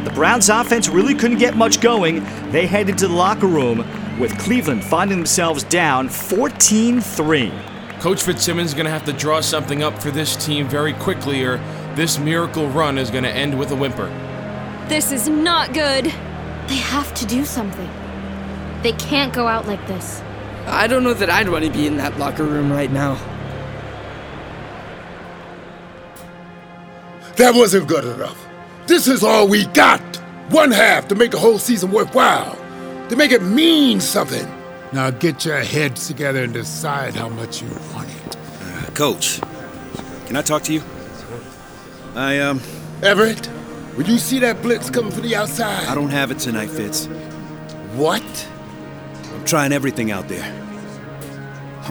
The 0.04 0.10
Browns' 0.10 0.48
offense 0.48 0.88
really 0.88 1.16
couldn't 1.16 1.38
get 1.38 1.56
much 1.56 1.80
going. 1.80 2.22
They 2.52 2.68
headed 2.68 2.96
to 2.98 3.08
the 3.08 3.14
locker 3.14 3.48
room 3.48 3.78
with 4.20 4.38
Cleveland 4.38 4.84
finding 4.84 5.18
themselves 5.18 5.64
down 5.64 6.08
14 6.08 7.00
3. 7.00 7.52
Coach 7.98 8.22
Fitzsimmons 8.22 8.68
is 8.68 8.75
going 8.75 8.87
to 8.87 8.92
have 8.92 9.04
to 9.06 9.12
draw 9.12 9.40
something 9.40 9.82
up 9.82 10.00
for 10.00 10.12
this 10.12 10.37
team 10.37 10.68
very 10.68 10.92
quickly, 10.92 11.42
or 11.42 11.56
this 11.96 12.20
miracle 12.20 12.68
run 12.68 12.96
is 12.96 13.10
going 13.10 13.25
to 13.25 13.32
end 13.32 13.58
with 13.58 13.72
a 13.72 13.76
whimper. 13.76 14.06
This 14.88 15.10
is 15.10 15.28
not 15.28 15.75
good. 15.75 16.04
They 16.68 16.76
have 16.76 17.12
to 17.14 17.26
do 17.26 17.44
something. 17.44 17.90
They 18.82 18.92
can't 18.92 19.32
go 19.32 19.47
out 19.47 19.66
like 19.66 19.85
this. 19.87 20.23
I 20.66 20.87
don't 20.87 21.02
know 21.02 21.14
that 21.14 21.30
I'd 21.30 21.49
want 21.49 21.64
to 21.64 21.70
be 21.70 21.87
in 21.87 21.97
that 21.97 22.18
locker 22.18 22.44
room 22.44 22.70
right 22.70 22.90
now. 22.92 23.14
That 27.37 27.54
wasn't 27.54 27.88
good 27.88 28.04
enough. 28.04 28.47
This 28.87 29.06
is 29.06 29.23
all 29.23 29.49
we 29.49 29.66
got. 29.66 30.00
One 30.50 30.70
half 30.70 31.08
to 31.08 31.14
make 31.14 31.30
the 31.30 31.38
whole 31.38 31.58
season 31.58 31.90
worthwhile, 31.92 32.56
to 33.08 33.16
make 33.16 33.32
it 33.32 33.42
mean 33.42 34.00
something. 34.00 34.47
Now 34.92 35.11
get 35.11 35.44
your 35.44 35.58
heads 35.58 36.06
together 36.06 36.42
and 36.42 36.52
decide 36.52 37.14
how 37.14 37.28
much 37.28 37.62
you 37.62 37.68
want 37.94 38.08
it. 38.08 38.37
Uh, 38.37 38.90
Coach, 38.92 39.40
can 40.26 40.37
I 40.37 40.42
talk 40.42 40.62
to 40.64 40.73
you? 40.73 40.82
I, 42.14 42.40
um. 42.40 42.61
Everett, 43.02 43.49
will 43.97 44.08
you 44.08 44.18
see 44.18 44.38
that 44.40 44.61
blitz 44.62 44.90
coming 44.90 45.12
from 45.12 45.23
the 45.23 45.37
outside? 45.37 45.87
I 45.87 45.94
don't 45.94 46.11
have 46.11 46.30
it 46.30 46.38
tonight, 46.38 46.70
Fitz. 46.70 47.06
What? 47.94 48.49
I'm 49.48 49.50
trying 49.50 49.72
everything 49.72 50.10
out 50.10 50.28
there. 50.28 50.44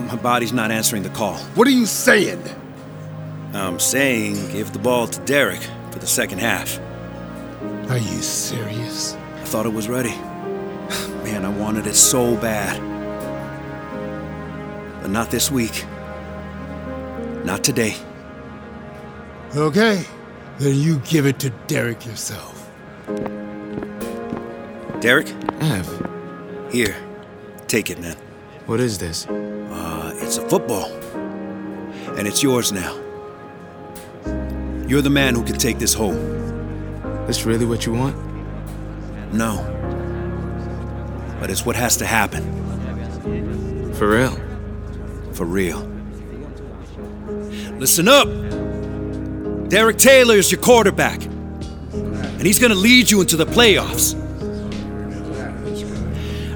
My 0.00 0.14
body's 0.14 0.52
not 0.52 0.70
answering 0.70 1.02
the 1.02 1.08
call. 1.08 1.34
What 1.56 1.66
are 1.66 1.72
you 1.72 1.86
saying? 1.86 2.40
I'm 3.52 3.80
saying 3.80 4.52
give 4.52 4.72
the 4.72 4.78
ball 4.78 5.08
to 5.08 5.20
Derek 5.22 5.62
for 5.90 5.98
the 5.98 6.06
second 6.06 6.38
half. 6.38 6.78
Are 7.90 7.98
you 7.98 8.22
serious? 8.22 9.14
I 9.14 9.42
thought 9.42 9.66
it 9.66 9.72
was 9.72 9.88
ready. 9.88 10.10
Man, 11.24 11.44
I 11.44 11.48
wanted 11.48 11.88
it 11.88 11.96
so 11.96 12.36
bad. 12.36 12.80
But 15.02 15.10
not 15.10 15.32
this 15.32 15.50
week. 15.50 15.84
Not 17.44 17.64
today. 17.64 17.96
Okay, 19.56 20.04
then 20.60 20.76
you 20.76 21.00
give 21.00 21.26
it 21.26 21.40
to 21.40 21.50
Derek 21.66 22.06
yourself. 22.06 22.70
Derek? 25.00 25.28
Ev. 25.60 26.06
Here. 26.70 27.07
Take 27.68 27.90
it, 27.90 28.00
man. 28.00 28.16
What 28.64 28.80
is 28.80 28.96
this? 28.96 29.26
Uh, 29.26 30.14
it's 30.22 30.38
a 30.38 30.48
football. 30.48 30.86
And 32.16 32.26
it's 32.26 32.42
yours 32.42 32.72
now. 32.72 32.94
You're 34.88 35.02
the 35.02 35.10
man 35.10 35.34
who 35.34 35.44
can 35.44 35.58
take 35.58 35.78
this 35.78 35.92
home. 35.92 36.16
This 37.26 37.44
really 37.44 37.66
what 37.66 37.84
you 37.84 37.92
want? 37.92 38.16
No. 39.34 39.62
But 41.38 41.50
it's 41.50 41.66
what 41.66 41.76
has 41.76 41.98
to 41.98 42.06
happen. 42.06 42.42
For 43.92 44.08
real? 44.12 44.32
For 45.34 45.44
real. 45.44 45.80
Listen 47.78 48.08
up! 48.08 48.28
Derek 49.68 49.98
Taylor 49.98 50.36
is 50.36 50.50
your 50.50 50.62
quarterback. 50.62 51.22
And 51.92 52.46
he's 52.46 52.58
gonna 52.58 52.74
lead 52.74 53.10
you 53.10 53.20
into 53.20 53.36
the 53.36 53.44
playoffs. 53.44 54.14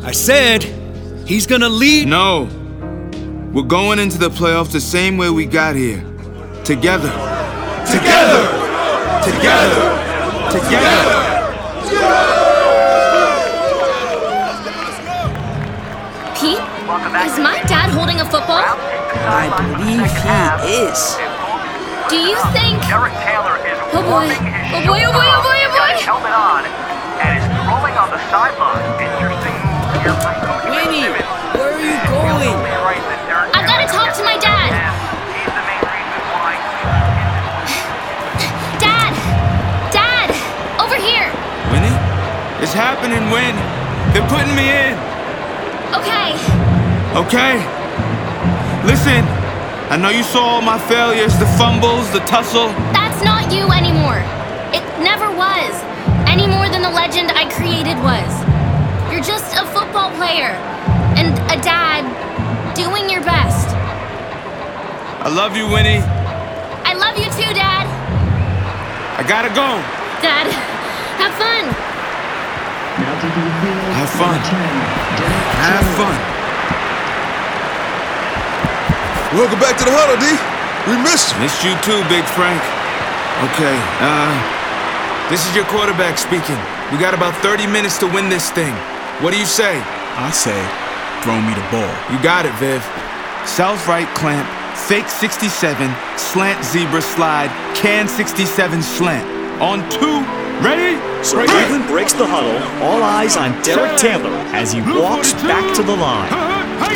I 0.03 0.13
said 0.13 0.82
he's 1.27 1.47
gonna 1.47 1.69
lead. 1.69 2.09
No. 2.09 2.49
We're 3.53 3.63
going 3.63 3.99
into 3.99 4.19
the 4.19 4.31
playoffs 4.31 4.73
the 4.73 4.81
same 4.81 5.17
way 5.17 5.31
we 5.31 5.47
got 5.47 5.77
here. 5.77 6.03
Together. 6.65 7.11
Together! 7.85 8.43
Together! 9.23 9.85
Together! 10.51 11.33
Pete, 16.39 16.63
is 17.27 17.39
my 17.39 17.63
dad 17.69 17.91
holding 17.91 18.21
a 18.21 18.25
football? 18.25 18.65
I 18.65 19.53
believe 19.61 20.09
he 20.09 20.89
is. 20.89 21.17
Do 22.09 22.17
you 22.17 22.37
think? 22.53 22.81
Derek 22.89 23.13
Taylor 23.23 23.57
is 23.67 23.79
Oh 23.93 24.03
boy! 24.03 24.27
warming 24.27 24.43
his 24.43 24.73
Oh 24.75 24.87
boy! 24.87 25.01
Oh 25.05 25.13
boy! 25.13 25.29
Oh 25.29 25.43
boy! 25.45 25.59
Oh 25.61 25.73
boy! 25.77 26.03
helmet 26.03 26.33
on 26.33 26.65
and 27.21 27.39
is 27.39 27.47
throwing 27.63 27.95
on 27.95 28.11
the 28.11 28.19
sideline. 28.31 28.83
Interesting 28.99 29.62
happening, 42.83 43.23
when 43.31 43.55
They're 44.11 44.27
putting 44.27 44.55
me 44.59 44.67
in. 44.67 44.95
Okay. 45.95 46.35
Okay? 47.15 47.55
Listen, 48.83 49.23
I 49.87 49.97
know 49.97 50.11
you 50.11 50.25
saw 50.27 50.59
all 50.59 50.63
my 50.63 50.79
failures 50.91 51.39
the 51.39 51.47
fumbles, 51.55 52.11
the 52.11 52.19
tussle. 52.27 52.75
That's 52.91 53.23
not 53.23 53.55
you 53.55 53.71
anymore. 53.71 54.19
It 54.75 54.83
never 54.99 55.31
was. 55.31 55.73
Any 56.27 56.51
more 56.51 56.67
than 56.67 56.83
the 56.83 56.91
legend 56.91 57.31
I 57.31 57.47
created 57.55 57.95
was. 58.03 58.31
You're 59.15 59.23
just 59.23 59.55
a 59.55 59.65
football 59.71 60.11
player. 60.19 60.59
And 61.15 61.31
a 61.55 61.59
dad 61.63 62.03
doing 62.75 63.09
your 63.09 63.23
best. 63.23 63.69
I 65.23 65.29
love 65.31 65.57
you, 65.57 65.71
Winnie. 65.71 66.03
I 66.83 66.95
love 66.99 67.15
you 67.17 67.31
too, 67.31 67.53
Dad. 67.55 67.87
I 69.15 69.23
gotta 69.23 69.51
go. 69.55 69.79
Dad, 70.19 70.51
have 71.23 71.35
fun. 71.39 71.82
Have 73.23 74.11
fun. 74.19 74.35
Have 75.63 75.87
fun. 75.95 76.19
Welcome 79.39 79.61
back 79.61 79.79
to 79.79 79.85
the 79.87 79.95
huddle, 79.95 80.19
D. 80.19 80.27
We 80.91 80.99
missed 81.07 81.31
you. 81.31 81.39
Missed 81.39 81.63
you 81.63 81.71
too, 81.87 82.03
Big 82.11 82.27
Frank. 82.35 82.59
Okay, 83.47 83.79
uh, 84.03 84.35
this 85.31 85.47
is 85.47 85.55
your 85.55 85.65
quarterback 85.71 86.19
speaking. 86.19 86.59
We 86.91 86.99
got 86.99 87.15
about 87.15 87.39
30 87.47 87.71
minutes 87.71 87.97
to 88.03 88.11
win 88.11 88.29
this 88.29 88.51
thing. 88.51 88.75
What 89.23 89.31
do 89.31 89.39
you 89.39 89.47
say? 89.47 89.79
I 90.19 90.35
say, 90.35 90.59
throw 91.23 91.39
me 91.39 91.55
the 91.55 91.67
ball. 91.71 91.95
You 92.11 92.19
got 92.27 92.43
it, 92.43 92.53
Viv. 92.59 92.83
South 93.47 93.87
right 93.87 94.11
clamp, 94.19 94.51
fake 94.75 95.09
67, 95.09 95.47
slant 96.19 96.59
zebra 96.65 97.01
slide, 97.01 97.55
can 97.77 98.09
67 98.09 98.83
slant. 98.83 99.25
On 99.63 99.79
two, 99.91 100.27
ready? 100.63 100.97
So 101.25 101.37
Cleveland 101.45 101.87
breaks 101.87 102.13
the 102.13 102.27
huddle, 102.27 102.57
all 102.83 103.03
eyes 103.03 103.37
on 103.37 103.51
Derek 103.63 103.99
Taylor 103.99 104.31
as 104.55 104.73
he 104.73 104.81
walks 104.81 105.33
back 105.45 105.75
to 105.77 105.83
the 105.83 105.95
line. 105.95 106.31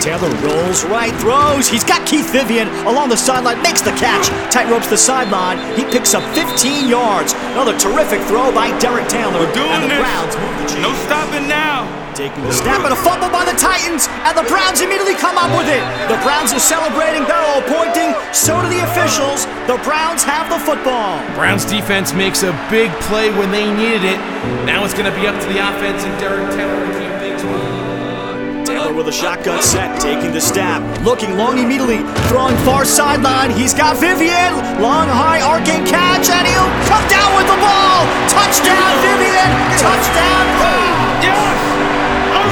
Taylor 0.01 0.31
rolls 0.43 0.85
right, 0.85 1.15
throws. 1.21 1.69
He's 1.69 1.85
got 1.85 2.07
Keith 2.07 2.31
Vivian 2.31 2.69
along 2.87 3.09
the 3.09 3.17
sideline, 3.17 3.63
makes 3.63 3.83
the 3.83 3.93
catch. 3.93 4.29
Tight 4.53 4.71
ropes 4.71 4.89
the 4.89 4.97
sideline. 4.97 5.59
He 5.77 5.85
picks 5.85 6.15
up 6.15 6.23
15 6.35 6.89
yards. 6.89 7.35
Another 7.55 7.77
terrific 7.79 8.21
throw 8.23 8.53
by 8.53 8.77
Derek 8.79 9.09
Taylor. 9.09 9.39
We're 9.39 9.55
doing 9.55 9.71
and 9.71 9.85
the 9.85 9.89
this. 9.89 9.99
Browns 9.99 10.35
move 10.37 10.71
the. 10.71 10.81
No 10.83 10.93
stopping 11.07 11.49
now. 11.49 12.06
Taking 12.17 12.49
the 12.49 12.53
snap 12.53 12.81
and 12.81 12.95
a 12.95 12.97
fumble 12.97 13.29
by 13.29 13.45
the 13.45 13.53
Titans, 13.61 14.09
and 14.25 14.33
the 14.33 14.49
Browns 14.49 14.81
immediately 14.81 15.13
come 15.13 15.37
up 15.37 15.53
with 15.53 15.69
it. 15.69 15.85
The 16.09 16.17
Browns 16.25 16.49
are 16.57 16.65
celebrating, 16.65 17.29
they're 17.29 17.45
all 17.53 17.61
pointing. 17.69 18.17
So 18.33 18.57
do 18.65 18.73
the 18.73 18.81
officials. 18.89 19.45
The 19.69 19.77
Browns 19.85 20.25
have 20.25 20.49
the 20.49 20.57
football. 20.57 21.21
Browns 21.37 21.69
defense 21.69 22.17
makes 22.17 22.41
a 22.41 22.57
big 22.73 22.89
play 23.05 23.29
when 23.37 23.53
they 23.53 23.69
needed 23.69 24.01
it. 24.01 24.17
Now 24.65 24.89
it's 24.89 24.97
going 24.97 25.05
to 25.05 25.13
be 25.13 25.29
up 25.29 25.37
to 25.37 25.49
the 25.53 25.61
offense 25.61 26.09
and 26.09 26.17
Derek 26.17 26.49
Taylor 26.57 26.81
to 26.89 26.93
keep 26.97 27.13
things 27.21 27.45
moving. 27.45 28.65
Taylor 28.65 28.97
with 28.97 29.13
a 29.13 29.13
shotgun 29.13 29.61
set, 29.61 30.01
taking 30.01 30.33
the 30.33 30.41
snap. 30.41 30.81
Looking 31.05 31.37
long 31.37 31.59
immediately, 31.61 32.01
throwing 32.33 32.57
far 32.65 32.89
sideline. 32.89 33.53
He's 33.53 33.75
got 33.75 34.01
Vivian. 34.01 34.57
Long, 34.81 35.05
high, 35.13 35.45
arcing 35.45 35.85
catch, 35.85 36.33
and 36.33 36.49
he'll 36.49 36.73
come 36.89 37.05
down 37.13 37.29
with 37.37 37.45
the 37.45 37.61
ball. 37.61 38.09
Touchdown, 38.33 39.05
Vivian. 39.05 39.46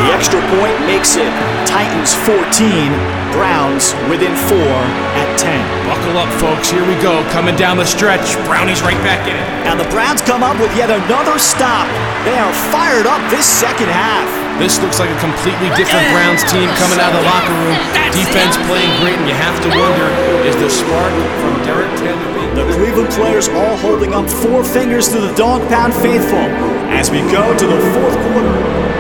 The 0.04 0.12
extra 0.12 0.36
point 0.60 0.76
makes 0.84 1.16
it 1.16 1.32
Titans 1.64 2.12
14, 2.28 2.92
Browns 3.32 3.96
within 4.12 4.36
four 4.36 4.76
at 5.16 5.24
10. 5.40 5.48
Buckle 5.88 6.20
up, 6.20 6.28
folks. 6.36 6.68
Here 6.68 6.84
we 6.84 6.92
go. 7.00 7.24
Coming 7.32 7.56
down 7.56 7.80
the 7.80 7.88
stretch. 7.88 8.36
Brownie's 8.44 8.84
right 8.84 9.00
back 9.00 9.24
in 9.24 9.32
it. 9.32 9.48
And 9.64 9.80
the 9.80 9.88
Browns 9.88 10.20
come 10.20 10.44
up 10.44 10.60
with 10.60 10.68
yet 10.76 10.92
another 10.92 11.40
stop. 11.40 11.88
They 12.28 12.36
are 12.36 12.52
fired 12.68 13.08
up 13.08 13.24
this 13.32 13.48
second 13.48 13.88
half. 13.88 14.28
This 14.60 14.76
looks 14.84 15.00
like 15.00 15.08
a 15.08 15.16
completely 15.24 15.72
different 15.72 16.04
Browns 16.12 16.44
team 16.52 16.68
coming 16.76 17.00
out 17.00 17.16
of 17.16 17.24
the 17.24 17.26
locker 17.26 17.56
room. 17.64 17.80
Defense 18.12 18.60
playing 18.68 18.92
great, 19.00 19.16
and 19.16 19.24
you 19.24 19.32
have 19.32 19.56
to 19.64 19.72
wonder 19.72 20.04
is 20.44 20.52
the 20.60 20.68
spark 20.68 21.16
from 21.40 21.64
Derek 21.64 21.88
Taylor? 21.96 22.28
The 22.52 22.68
Cleveland 22.76 23.08
players 23.16 23.48
all 23.48 23.80
holding 23.80 24.12
up 24.12 24.28
four 24.28 24.68
fingers 24.68 25.08
to 25.16 25.18
the 25.18 25.32
dog 25.32 25.64
pound 25.72 25.96
faithful 25.96 26.44
as 26.92 27.08
we 27.10 27.24
go 27.32 27.56
to 27.56 27.66
the 27.66 27.80
fourth 27.96 28.16
quarter. 28.28 28.93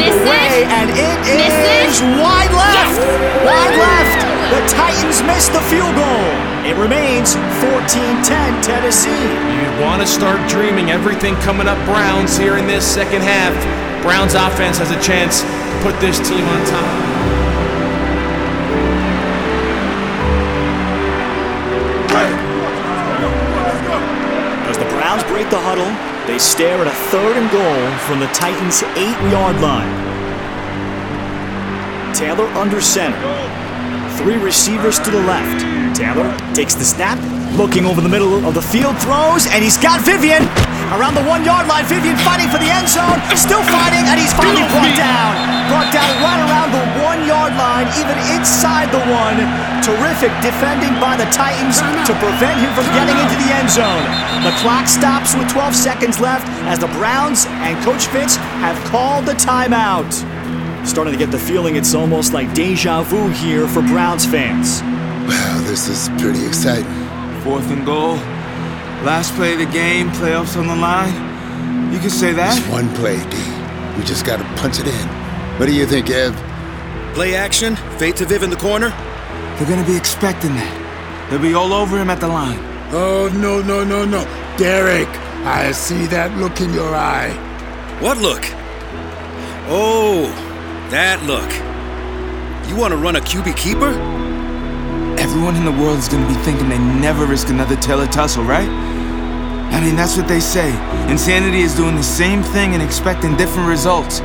Miss 0.00 0.16
the 0.16 0.24
way, 0.28 0.64
it. 0.64 0.68
and 0.72 0.88
it 0.90 1.18
Miss 1.28 1.56
is 1.92 2.00
it. 2.00 2.16
wide 2.18 2.52
left. 2.56 2.96
Yes. 2.96 2.96
Wide 3.44 3.76
left. 3.76 4.20
The 4.50 4.62
Titans 4.72 5.20
missed 5.22 5.52
the 5.52 5.62
field 5.70 5.94
goal. 5.94 6.26
It 6.66 6.76
remains 6.76 7.36
14-10 7.62 8.62
Tennessee. 8.62 9.10
You 9.60 9.68
want 9.84 10.00
to 10.02 10.06
start 10.08 10.40
dreaming 10.48 10.90
everything 10.90 11.34
coming 11.36 11.66
up 11.68 11.78
Browns 11.86 12.36
here 12.36 12.56
in 12.58 12.66
this 12.66 12.84
second 12.84 13.22
half. 13.22 13.54
Browns 14.02 14.34
offense 14.34 14.78
has 14.78 14.90
a 14.90 15.00
chance 15.00 15.42
to 15.42 15.80
put 15.82 15.98
this 16.00 16.18
team 16.28 16.44
on 16.44 16.60
top. 16.66 17.20
As 24.68 24.78
the 24.78 24.84
Browns 24.84 25.24
break 25.24 25.48
the 25.50 25.58
huddle, 25.58 25.90
they 26.30 26.38
stare 26.38 26.78
at 26.80 26.86
a 26.86 26.94
third 27.10 27.36
and 27.36 27.50
goal 27.50 27.98
from 28.06 28.20
the 28.20 28.26
Titans' 28.28 28.84
eight-yard 28.94 29.60
line. 29.60 29.90
Taylor 32.14 32.46
under 32.54 32.80
center. 32.80 33.18
Three 34.16 34.36
receivers 34.36 35.00
to 35.00 35.10
the 35.10 35.18
left. 35.22 35.66
Taylor 35.96 36.30
takes 36.54 36.74
the 36.74 36.84
snap, 36.84 37.18
looking 37.56 37.86
over 37.86 38.00
the 38.00 38.08
middle 38.08 38.44
of 38.46 38.54
the 38.54 38.62
field, 38.62 38.96
throws, 39.02 39.46
and 39.50 39.64
he's 39.64 39.76
got 39.76 40.00
Vivian 40.02 40.46
around 40.94 41.14
the 41.14 41.22
one-yard 41.26 41.66
line. 41.66 41.86
Vivian 41.86 42.18
fighting 42.26 42.50
for 42.50 42.58
the 42.58 42.70
end 42.70 42.86
zone, 42.86 43.18
still 43.38 43.62
fighting, 43.70 44.02
and 44.06 44.18
he's 44.18 44.32
finally 44.34 44.66
brought 44.74 44.94
down. 44.98 45.32
Brought 45.70 45.90
down 45.94 46.10
right 46.18 46.42
around 46.50 46.70
the 46.74 46.84
one-yard 47.06 47.54
line, 47.54 47.86
even 47.98 48.18
inside 48.34 48.90
the 48.90 49.02
one. 49.10 49.38
Terrific 49.82 50.34
defending 50.42 50.92
by 50.98 51.14
the 51.14 51.26
Titans 51.30 51.78
to 52.06 52.12
prevent 52.18 52.58
him 52.58 52.70
from 52.74 52.86
getting 52.94 53.14
into 53.18 53.36
the 53.38 53.50
end 53.54 53.70
zone. 53.70 54.04
The 54.42 54.54
clock 54.62 54.86
stops 54.86 55.34
with 55.34 55.48
12 55.50 55.74
seconds 55.74 56.18
left 56.18 56.46
as 56.66 56.78
the 56.78 56.90
Browns 56.98 57.46
and 57.62 57.78
Coach 57.84 58.06
Fitz 58.06 58.36
have 58.60 58.76
called 58.90 59.26
the 59.26 59.34
timeout. 59.34 60.10
Starting 60.86 61.12
to 61.12 61.18
get 61.18 61.30
the 61.30 61.38
feeling 61.38 61.76
it's 61.76 61.94
almost 61.94 62.32
like 62.32 62.52
deja 62.54 63.02
vu 63.02 63.28
here 63.28 63.68
for 63.68 63.82
Browns 63.82 64.24
fans. 64.24 64.82
Wow, 65.28 65.62
this 65.66 65.88
is 65.88 66.08
pretty 66.20 66.44
exciting. 66.46 67.09
Fourth 67.42 67.70
and 67.70 67.86
goal. 67.86 68.16
Last 69.02 69.34
play 69.34 69.54
of 69.54 69.60
the 69.60 69.66
game, 69.66 70.10
playoffs 70.10 70.58
on 70.58 70.66
the 70.66 70.76
line. 70.76 71.92
You 71.92 71.98
can 71.98 72.10
say 72.10 72.32
that. 72.34 72.54
Just 72.54 72.70
one 72.70 72.94
play, 72.96 73.16
D. 73.30 73.36
We 73.96 74.04
just 74.04 74.26
gotta 74.26 74.44
punch 74.60 74.78
it 74.78 74.86
in. 74.86 75.08
What 75.58 75.66
do 75.66 75.72
you 75.72 75.86
think, 75.86 76.10
Ev? 76.10 76.34
Play 77.14 77.34
action, 77.34 77.76
fade 77.98 78.16
to 78.16 78.26
Viv 78.26 78.42
in 78.42 78.50
the 78.50 78.56
corner. 78.56 78.90
They're 79.56 79.68
gonna 79.68 79.86
be 79.86 79.96
expecting 79.96 80.54
that. 80.54 81.28
They'll 81.30 81.40
be 81.40 81.54
all 81.54 81.72
over 81.72 81.98
him 81.98 82.10
at 82.10 82.20
the 82.20 82.28
line. 82.28 82.58
Oh, 82.92 83.30
no, 83.32 83.62
no, 83.62 83.84
no, 83.84 84.04
no. 84.04 84.24
Derek, 84.58 85.08
I 85.46 85.72
see 85.72 86.06
that 86.06 86.36
look 86.36 86.60
in 86.60 86.74
your 86.74 86.94
eye. 86.94 87.30
What 88.00 88.18
look? 88.18 88.44
Oh, 89.68 90.26
that 90.90 91.22
look. 91.22 91.50
You 92.68 92.76
want 92.76 92.92
to 92.92 92.98
run 92.98 93.16
a 93.16 93.20
QB 93.20 93.56
keeper? 93.56 94.19
Everyone 95.30 95.54
in 95.54 95.64
the 95.64 95.70
world 95.70 95.96
is 95.96 96.08
gonna 96.08 96.26
be 96.26 96.34
thinking 96.42 96.68
they 96.68 96.76
never 96.76 97.24
risk 97.24 97.50
another 97.50 97.76
Taylor 97.76 98.08
tussle, 98.08 98.42
right? 98.42 98.68
I 98.68 99.80
mean, 99.80 99.94
that's 99.94 100.16
what 100.16 100.26
they 100.26 100.40
say. 100.40 100.70
Insanity 101.08 101.60
is 101.60 101.72
doing 101.72 101.94
the 101.94 102.02
same 102.02 102.42
thing 102.42 102.74
and 102.74 102.82
expecting 102.82 103.36
different 103.36 103.68
results. 103.68 104.18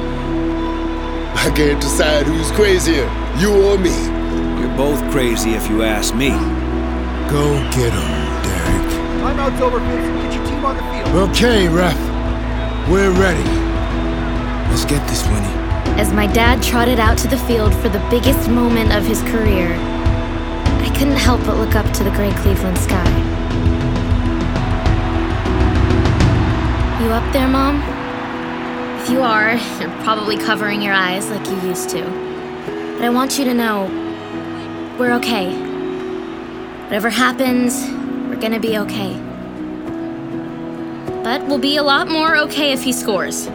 I 1.35 1.51
can't 1.55 1.79
decide 1.79 2.25
who's 2.25 2.49
crazier, 2.53 3.07
you 3.37 3.53
or 3.53 3.77
me. 3.77 3.93
You're 4.59 4.75
both 4.75 4.99
crazy 5.11 5.51
if 5.51 5.69
you 5.69 5.83
ask 5.83 6.15
me. 6.15 6.29
Go 7.29 7.53
get 7.69 7.93
him, 7.93 8.11
Derek. 8.41 8.89
Timeout's 9.21 9.61
over, 9.61 9.77
Vince. 9.77 10.23
Get 10.23 10.33
your 10.33 10.45
team 10.47 10.65
on 10.65 10.75
the 10.75 10.81
field. 10.89 11.29
Okay, 11.29 11.67
ref. 11.67 11.99
We're 12.89 13.11
ready. 13.11 13.47
Let's 14.71 14.85
get 14.85 15.07
this, 15.07 15.23
Winnie. 15.27 16.01
As 16.01 16.11
my 16.11 16.25
dad 16.25 16.63
trotted 16.63 16.99
out 16.99 17.19
to 17.19 17.27
the 17.27 17.37
field 17.37 17.75
for 17.75 17.89
the 17.89 18.03
biggest 18.09 18.49
moment 18.49 18.91
of 18.91 19.05
his 19.05 19.21
career, 19.21 19.69
I 19.71 19.94
couldn't 20.97 21.17
help 21.17 21.41
but 21.45 21.57
look 21.57 21.75
up 21.75 21.85
to 21.93 22.05
the 22.05 22.09
gray 22.11 22.31
Cleveland 22.35 22.77
sky. 22.77 23.03
You 27.03 27.09
up 27.11 27.33
there, 27.33 27.49
Mom? 27.49 27.81
If 29.01 29.09
you 29.09 29.21
are, 29.21 29.55
you're 29.79 30.03
probably 30.03 30.37
covering 30.37 30.81
your 30.81 30.93
eyes 30.93 31.29
like 31.29 31.45
you 31.47 31.59
used 31.67 31.89
to. 31.89 32.01
But 32.95 33.03
I 33.03 33.09
want 33.09 33.37
you 33.37 33.43
to 33.43 33.53
know 33.53 33.87
we're 34.97 35.11
okay. 35.15 35.53
Whatever 36.83 37.09
happens, 37.09 37.85
we're 38.29 38.39
gonna 38.39 38.61
be 38.61 38.77
okay. 38.77 39.19
But 41.23 41.45
we'll 41.45 41.59
be 41.59 41.75
a 41.75 41.83
lot 41.83 42.07
more 42.07 42.37
okay 42.37 42.71
if 42.71 42.83
he 42.83 42.93
scores. 42.93 43.49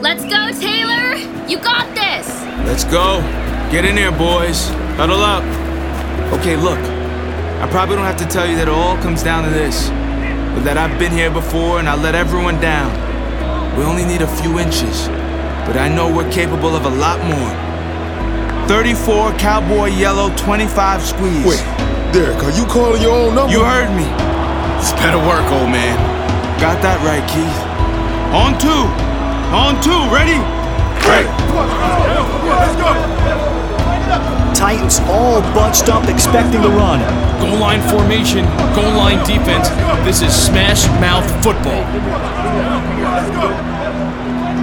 Let's 0.00 0.22
go, 0.22 0.52
Taylor! 0.52 1.16
You 1.48 1.58
got 1.58 1.92
this! 1.96 2.28
Let's 2.66 2.84
go. 2.84 3.20
Get 3.72 3.84
in 3.84 3.96
there, 3.96 4.12
boys. 4.12 4.68
Huddle 4.96 5.22
up. 5.22 5.65
Okay, 6.34 6.56
look. 6.56 6.78
I 6.78 7.68
probably 7.70 7.96
don't 7.96 8.04
have 8.04 8.18
to 8.18 8.26
tell 8.26 8.46
you 8.46 8.56
that 8.56 8.68
it 8.68 8.74
all 8.74 8.96
comes 8.98 9.22
down 9.22 9.44
to 9.44 9.50
this. 9.50 9.88
But 10.54 10.64
that 10.64 10.76
I've 10.76 10.98
been 10.98 11.12
here 11.12 11.30
before 11.30 11.78
and 11.78 11.88
I 11.88 11.94
let 11.94 12.14
everyone 12.14 12.60
down. 12.60 12.90
We 13.78 13.84
only 13.84 14.04
need 14.04 14.22
a 14.22 14.30
few 14.40 14.58
inches. 14.58 15.08
But 15.66 15.76
I 15.76 15.88
know 15.88 16.08
we're 16.14 16.30
capable 16.30 16.76
of 16.76 16.84
a 16.84 16.90
lot 16.90 17.18
more. 17.24 17.52
34 18.68 19.32
cowboy 19.38 19.94
yellow 19.94 20.34
25 20.36 21.02
squeeze. 21.02 21.46
Wait, 21.46 21.62
Derek, 22.12 22.42
are 22.42 22.50
you 22.50 22.66
calling 22.66 23.00
your 23.00 23.14
own 23.14 23.34
number? 23.34 23.52
You 23.52 23.62
heard 23.62 23.90
me. 23.94 24.06
It's 24.80 24.92
better 24.98 25.18
work, 25.18 25.46
old 25.52 25.70
man. 25.70 25.96
Got 26.60 26.82
that 26.82 26.98
right, 27.06 27.22
Keith. 27.30 27.60
On 28.34 28.58
two. 28.58 28.84
On 29.54 29.78
two. 29.82 30.02
Ready? 30.12 30.38
Right. 31.06 31.30
Titans 34.54 35.00
all 35.10 35.40
bunched 35.52 35.88
up 35.88 36.08
expecting 36.08 36.62
the 36.62 36.68
run. 36.68 37.00
Goal 37.40 37.58
line 37.58 37.80
formation, 37.90 38.44
goal 38.74 38.92
line 38.92 39.18
defense. 39.26 39.68
This 40.04 40.22
is 40.22 40.32
smash 40.34 40.86
mouth 41.00 41.26
football. 41.44 41.84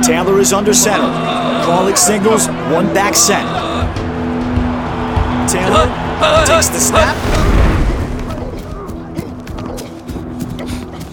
Taylor 0.01 0.39
is 0.39 0.51
under 0.51 0.73
center. 0.73 1.11
Calling 1.65 1.95
signals, 1.95 2.47
one 2.71 2.93
back 2.93 3.15
set. 3.15 3.45
Taylor 5.49 5.85
takes 6.45 6.69
the 6.69 6.79
snap. 6.79 7.15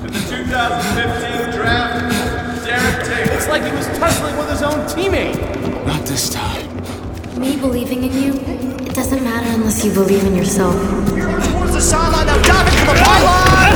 The 0.03 0.09
2015 0.09 1.51
draft, 1.53 2.64
Derek 2.64 3.05
Taylor. 3.07 3.37
It's 3.37 3.49
like 3.49 3.64
he 3.64 3.73
was 3.73 3.87
tussling 3.99 4.37
with 4.38 4.49
his 4.51 4.62
own 4.62 4.87
teammate. 4.87 5.37
Not 5.85 6.07
this 6.07 6.31
time. 6.33 6.69
Me 7.40 7.57
believing 7.57 8.05
in 8.05 8.12
you, 8.12 8.33
it 8.85 8.92
doesn't 8.92 9.24
matter 9.24 9.48
unless 9.57 9.83
you 9.83 9.90
believe 9.96 10.22
in 10.29 10.37
yourself. 10.37 10.76
Towards 11.48 11.72
the 11.72 11.81
sideline, 11.81 12.29
now 12.29 12.37
diving 12.44 12.76
for 12.85 12.92
the 12.92 13.00
pylon. 13.00 13.72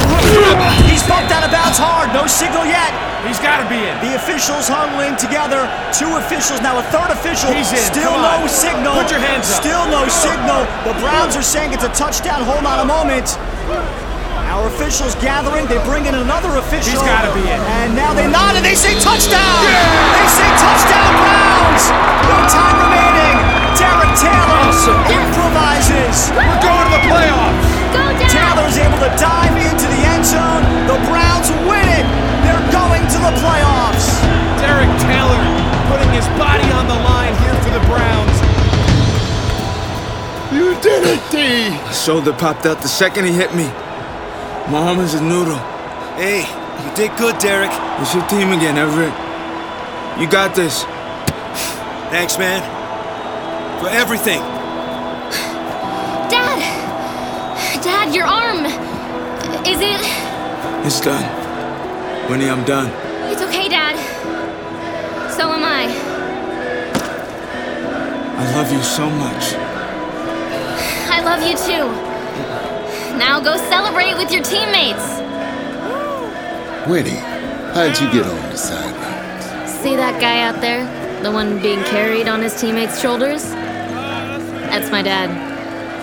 He's 0.85 1.01
bumped 1.09 1.33
out 1.33 1.49
of 1.49 1.51
bounds 1.51 1.81
hard. 1.81 2.13
No 2.13 2.29
signal 2.29 2.69
yet. 2.69 2.93
He's 3.25 3.41
got 3.41 3.65
to 3.65 3.67
be 3.73 3.81
in. 3.81 3.97
The 4.05 4.21
officials 4.21 4.69
huddling 4.69 5.17
together. 5.17 5.65
Two 5.97 6.13
officials, 6.21 6.61
now 6.61 6.77
a 6.77 6.85
third 6.93 7.09
official. 7.09 7.49
He's 7.57 7.73
in. 7.73 7.81
Still 7.81 8.13
Come 8.13 8.21
no 8.21 8.45
on. 8.45 8.53
signal. 8.53 8.93
Put 9.01 9.09
your 9.09 9.25
hands 9.25 9.49
up. 9.49 9.65
Still 9.65 9.89
no 9.89 10.05
signal. 10.13 10.61
The 10.85 10.93
Browns 11.01 11.33
are 11.33 11.47
saying 11.47 11.73
it's 11.73 11.89
a 11.89 11.93
touchdown. 11.97 12.45
Hold 12.45 12.69
on 12.69 12.85
a 12.85 12.89
moment. 12.89 13.33
Our 14.55 14.71
officials 14.71 15.19
gathering. 15.19 15.67
They 15.67 15.83
bring 15.83 16.07
in 16.07 16.15
another 16.15 16.55
official. 16.63 16.95
He's 16.95 17.03
got 17.03 17.27
to 17.27 17.35
be 17.35 17.43
in. 17.43 17.59
And 17.83 17.99
now 17.99 18.15
they 18.15 18.31
nod 18.31 18.55
and 18.55 18.63
they 18.63 18.79
say 18.79 18.95
touchdown. 19.03 19.59
Yeah! 19.67 20.15
They 20.15 20.29
say 20.31 20.47
touchdown, 20.63 21.11
Browns. 21.19 21.83
No 22.31 22.39
time 22.47 22.79
remaining. 22.87 23.35
Derek 23.75 24.15
Taylor 24.15 24.63
awesome. 24.71 25.03
improvises. 25.11 26.31
We're 26.39 26.63
going 26.63 26.87
to 26.87 26.93
the 26.95 27.03
playoffs. 27.03 27.67
Go 27.99 28.07
down. 28.15 28.31
Taylor's 28.31 28.79
able 28.79 29.03
to 29.03 29.11
dive 29.19 29.59
into 29.59 29.91
the 29.91 30.03
end 30.07 30.23
zone. 30.23 30.63
The 30.87 31.03
Browns 31.11 31.51
win 31.67 31.91
it. 31.91 32.07
They're 32.47 32.69
going 32.71 33.03
to 33.11 33.19
the 33.27 33.35
playoffs. 33.43 34.07
Derek 34.63 34.93
Taylor 35.03 35.43
putting 35.91 36.15
his 36.15 36.31
body 36.39 36.71
on 36.79 36.87
the 36.87 36.99
line 37.03 37.35
here 37.43 37.59
for 37.59 37.75
the 37.75 37.83
Browns. 37.91 38.39
You 40.55 40.79
did 40.79 41.03
it, 41.11 41.23
D! 41.35 41.75
So 41.91 42.23
shoulder 42.23 42.31
popped 42.31 42.71
out 42.71 42.79
the 42.87 42.89
second 42.89 43.27
he 43.27 43.35
hit 43.35 43.51
me. 43.59 43.67
My 44.71 44.79
arm 44.79 45.01
is 45.01 45.13
a 45.13 45.23
noodle. 45.23 45.59
Hey, 46.17 46.41
you 46.41 46.97
did 46.97 47.15
good, 47.19 47.39
Derek. 47.39 47.71
It's 48.01 48.15
your 48.15 48.27
team 48.29 48.51
again, 48.51 48.79
Everett. 48.79 49.13
You 50.19 50.27
got 50.27 50.55
this. 50.55 50.85
Thanks, 52.09 52.39
man. 52.39 52.63
For 53.79 53.91
everything. 53.91 54.41
Dad! 56.33 56.61
Dad, 57.85 58.15
your 58.15 58.25
arm! 58.25 58.65
Is 59.67 59.81
it. 59.83 60.01
It's 60.87 60.99
done. 60.99 61.25
Winnie, 62.31 62.49
I'm 62.49 62.65
done. 62.65 62.89
It's 63.31 63.43
okay, 63.43 63.69
Dad. 63.69 63.97
So 65.31 65.53
am 65.53 65.63
I. 65.63 65.85
I 68.39 68.55
love 68.57 68.73
you 68.73 68.83
so 68.83 69.11
much. 69.11 69.53
I 71.11 71.21
love 71.23 71.43
you 71.47 71.55
too. 71.55 72.14
Now 73.19 73.41
go 73.41 73.57
celebrate 73.57 74.15
with 74.15 74.33
your 74.33 74.43
teammates. 74.43 75.21
Winnie, 76.89 77.21
how'd 77.73 77.99
you 78.01 78.11
get 78.13 78.27
on 78.27 78.51
the 78.51 78.57
sideline? 78.57 79.69
See 79.69 79.95
that 79.97 80.21
guy 80.21 80.41
out 80.41 80.61
there? 80.61 80.85
The 81.23 81.31
one 81.31 81.63
being 81.63 81.83
carried 81.85 82.29
on 82.29 82.43
his 82.43 82.61
teammates' 82.61 83.01
shoulders? 83.01 83.51
That's 83.53 84.91
my 84.91 85.01
dad. 85.01 85.31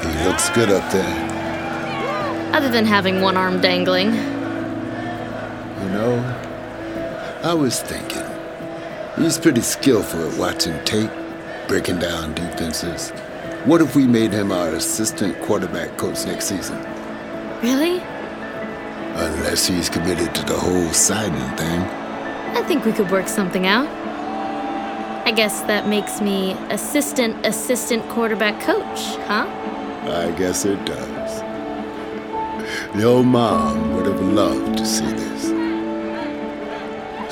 He 0.04 0.28
looks 0.28 0.50
good 0.52 0.69
up 0.69 0.89
there. 0.91 2.56
Other 2.56 2.69
than 2.69 2.86
having 2.86 3.21
one 3.21 3.36
arm 3.38 3.60
dangling. 3.60 4.13
You 4.13 5.89
know, 5.89 6.19
I 7.43 7.54
was 7.54 7.82
thinking, 7.82 8.26
he's 9.17 9.38
pretty 9.38 9.62
skillful 9.62 10.32
at 10.32 10.38
watching 10.39 10.82
tape, 10.86 11.12
breaking 11.67 12.00
down 12.00 12.34
defenses. 12.34 13.12
What 13.65 13.82
if 13.82 13.95
we 13.95 14.08
made 14.08 14.32
him 14.32 14.52
our 14.52 14.69
assistant 14.69 15.39
quarterback 15.41 15.97
coach 15.97 16.26
next 16.26 16.45
season? 16.45 16.78
Really? 17.62 18.00
Unless 19.13 19.67
he's 19.67 19.88
committed 19.88 20.34
to 20.34 20.43
the 20.45 20.58
whole 20.58 20.91
signing 20.93 21.58
thing. 21.58 21.82
I 22.58 22.63
think 22.63 22.86
we 22.86 22.91
could 22.91 23.12
work 23.12 23.28
something 23.28 23.67
out. 23.67 23.88
I 25.28 25.32
guess 25.32 25.62
that 25.62 25.88
makes 25.88 26.19
me 26.21 26.54
assistant 26.71 27.45
assistant 27.45 28.08
quarterback 28.10 28.60
coach, 28.62 29.15
huh? 29.28 29.45
I 30.10 30.32
guess 30.36 30.65
it 30.65 30.84
does. 30.86 31.41
Your 33.00 33.24
mom 33.24 33.93
would 33.93 34.08
have 34.08 34.21
loved 34.21 34.80
to 34.80 34.86
see 34.86 35.06
this. 35.06 35.45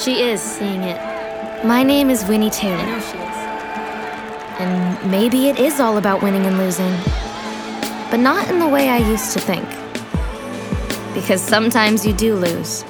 She 0.04 0.22
is 0.22 0.42
seeing 0.42 0.84
it. 0.84 1.66
My 1.66 1.82
name 1.82 2.12
is 2.12 2.24
Winnie 2.26 2.52
Taylor. 2.52 2.76
I 2.78 2.86
know 2.86 3.00
she 3.00 3.18
is. 3.18 3.36
And 4.62 5.12
maybe 5.12 5.50
it 5.50 5.58
is 5.58 5.80
all 5.80 5.98
about 5.98 6.22
winning 6.22 6.46
and 6.46 6.60
losing. 6.60 6.96
But 8.12 8.20
not 8.20 8.48
in 8.50 8.60
the 8.60 8.68
way 8.68 8.90
I 8.90 8.98
used 8.98 9.34
to 9.34 9.40
think. 9.40 9.68
Because 11.20 11.42
sometimes 11.42 12.06
you 12.06 12.14
do 12.14 12.34
lose. 12.34 12.86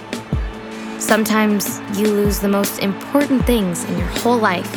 Sometimes 1.00 1.80
you 1.98 2.06
lose 2.06 2.40
the 2.40 2.48
most 2.48 2.78
important 2.80 3.44
things 3.46 3.84
in 3.86 3.98
your 3.98 4.08
whole 4.08 4.38
life. 4.38 4.72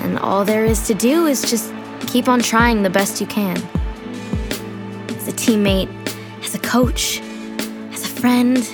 And 0.00 0.18
all 0.18 0.46
there 0.46 0.64
is 0.64 0.86
to 0.86 0.94
do 0.94 1.26
is 1.26 1.42
just 1.42 1.72
keep 2.06 2.26
on 2.26 2.40
trying 2.40 2.82
the 2.82 2.90
best 2.90 3.20
you 3.20 3.26
can. 3.26 3.58
As 5.10 5.28
a 5.28 5.32
teammate, 5.32 5.90
as 6.42 6.54
a 6.54 6.58
coach, 6.58 7.20
as 7.92 8.04
a 8.04 8.08
friend, 8.08 8.66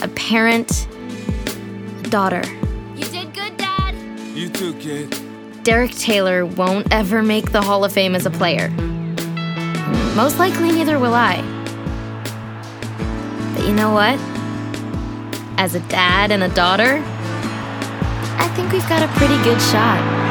a 0.00 0.08
parent, 0.08 0.88
a 2.02 2.08
daughter. 2.08 2.42
You 2.96 3.04
did 3.04 3.34
good, 3.34 3.56
Dad. 3.58 3.94
You 4.34 4.48
too, 4.48 4.72
kid. 4.74 5.14
Derek 5.64 5.92
Taylor 5.92 6.46
won't 6.46 6.90
ever 6.90 7.22
make 7.22 7.52
the 7.52 7.60
Hall 7.60 7.84
of 7.84 7.92
Fame 7.92 8.14
as 8.14 8.24
a 8.24 8.30
player. 8.30 8.70
Most 10.16 10.38
likely, 10.38 10.72
neither 10.72 10.98
will 10.98 11.14
I. 11.14 11.57
You 13.68 13.74
know 13.74 13.92
what? 13.92 14.18
As 15.58 15.74
a 15.74 15.80
dad 15.90 16.32
and 16.32 16.42
a 16.42 16.48
daughter, 16.48 17.02
I 17.04 18.50
think 18.56 18.72
we've 18.72 18.88
got 18.88 19.02
a 19.02 19.08
pretty 19.18 19.36
good 19.44 19.60
shot. 19.60 20.27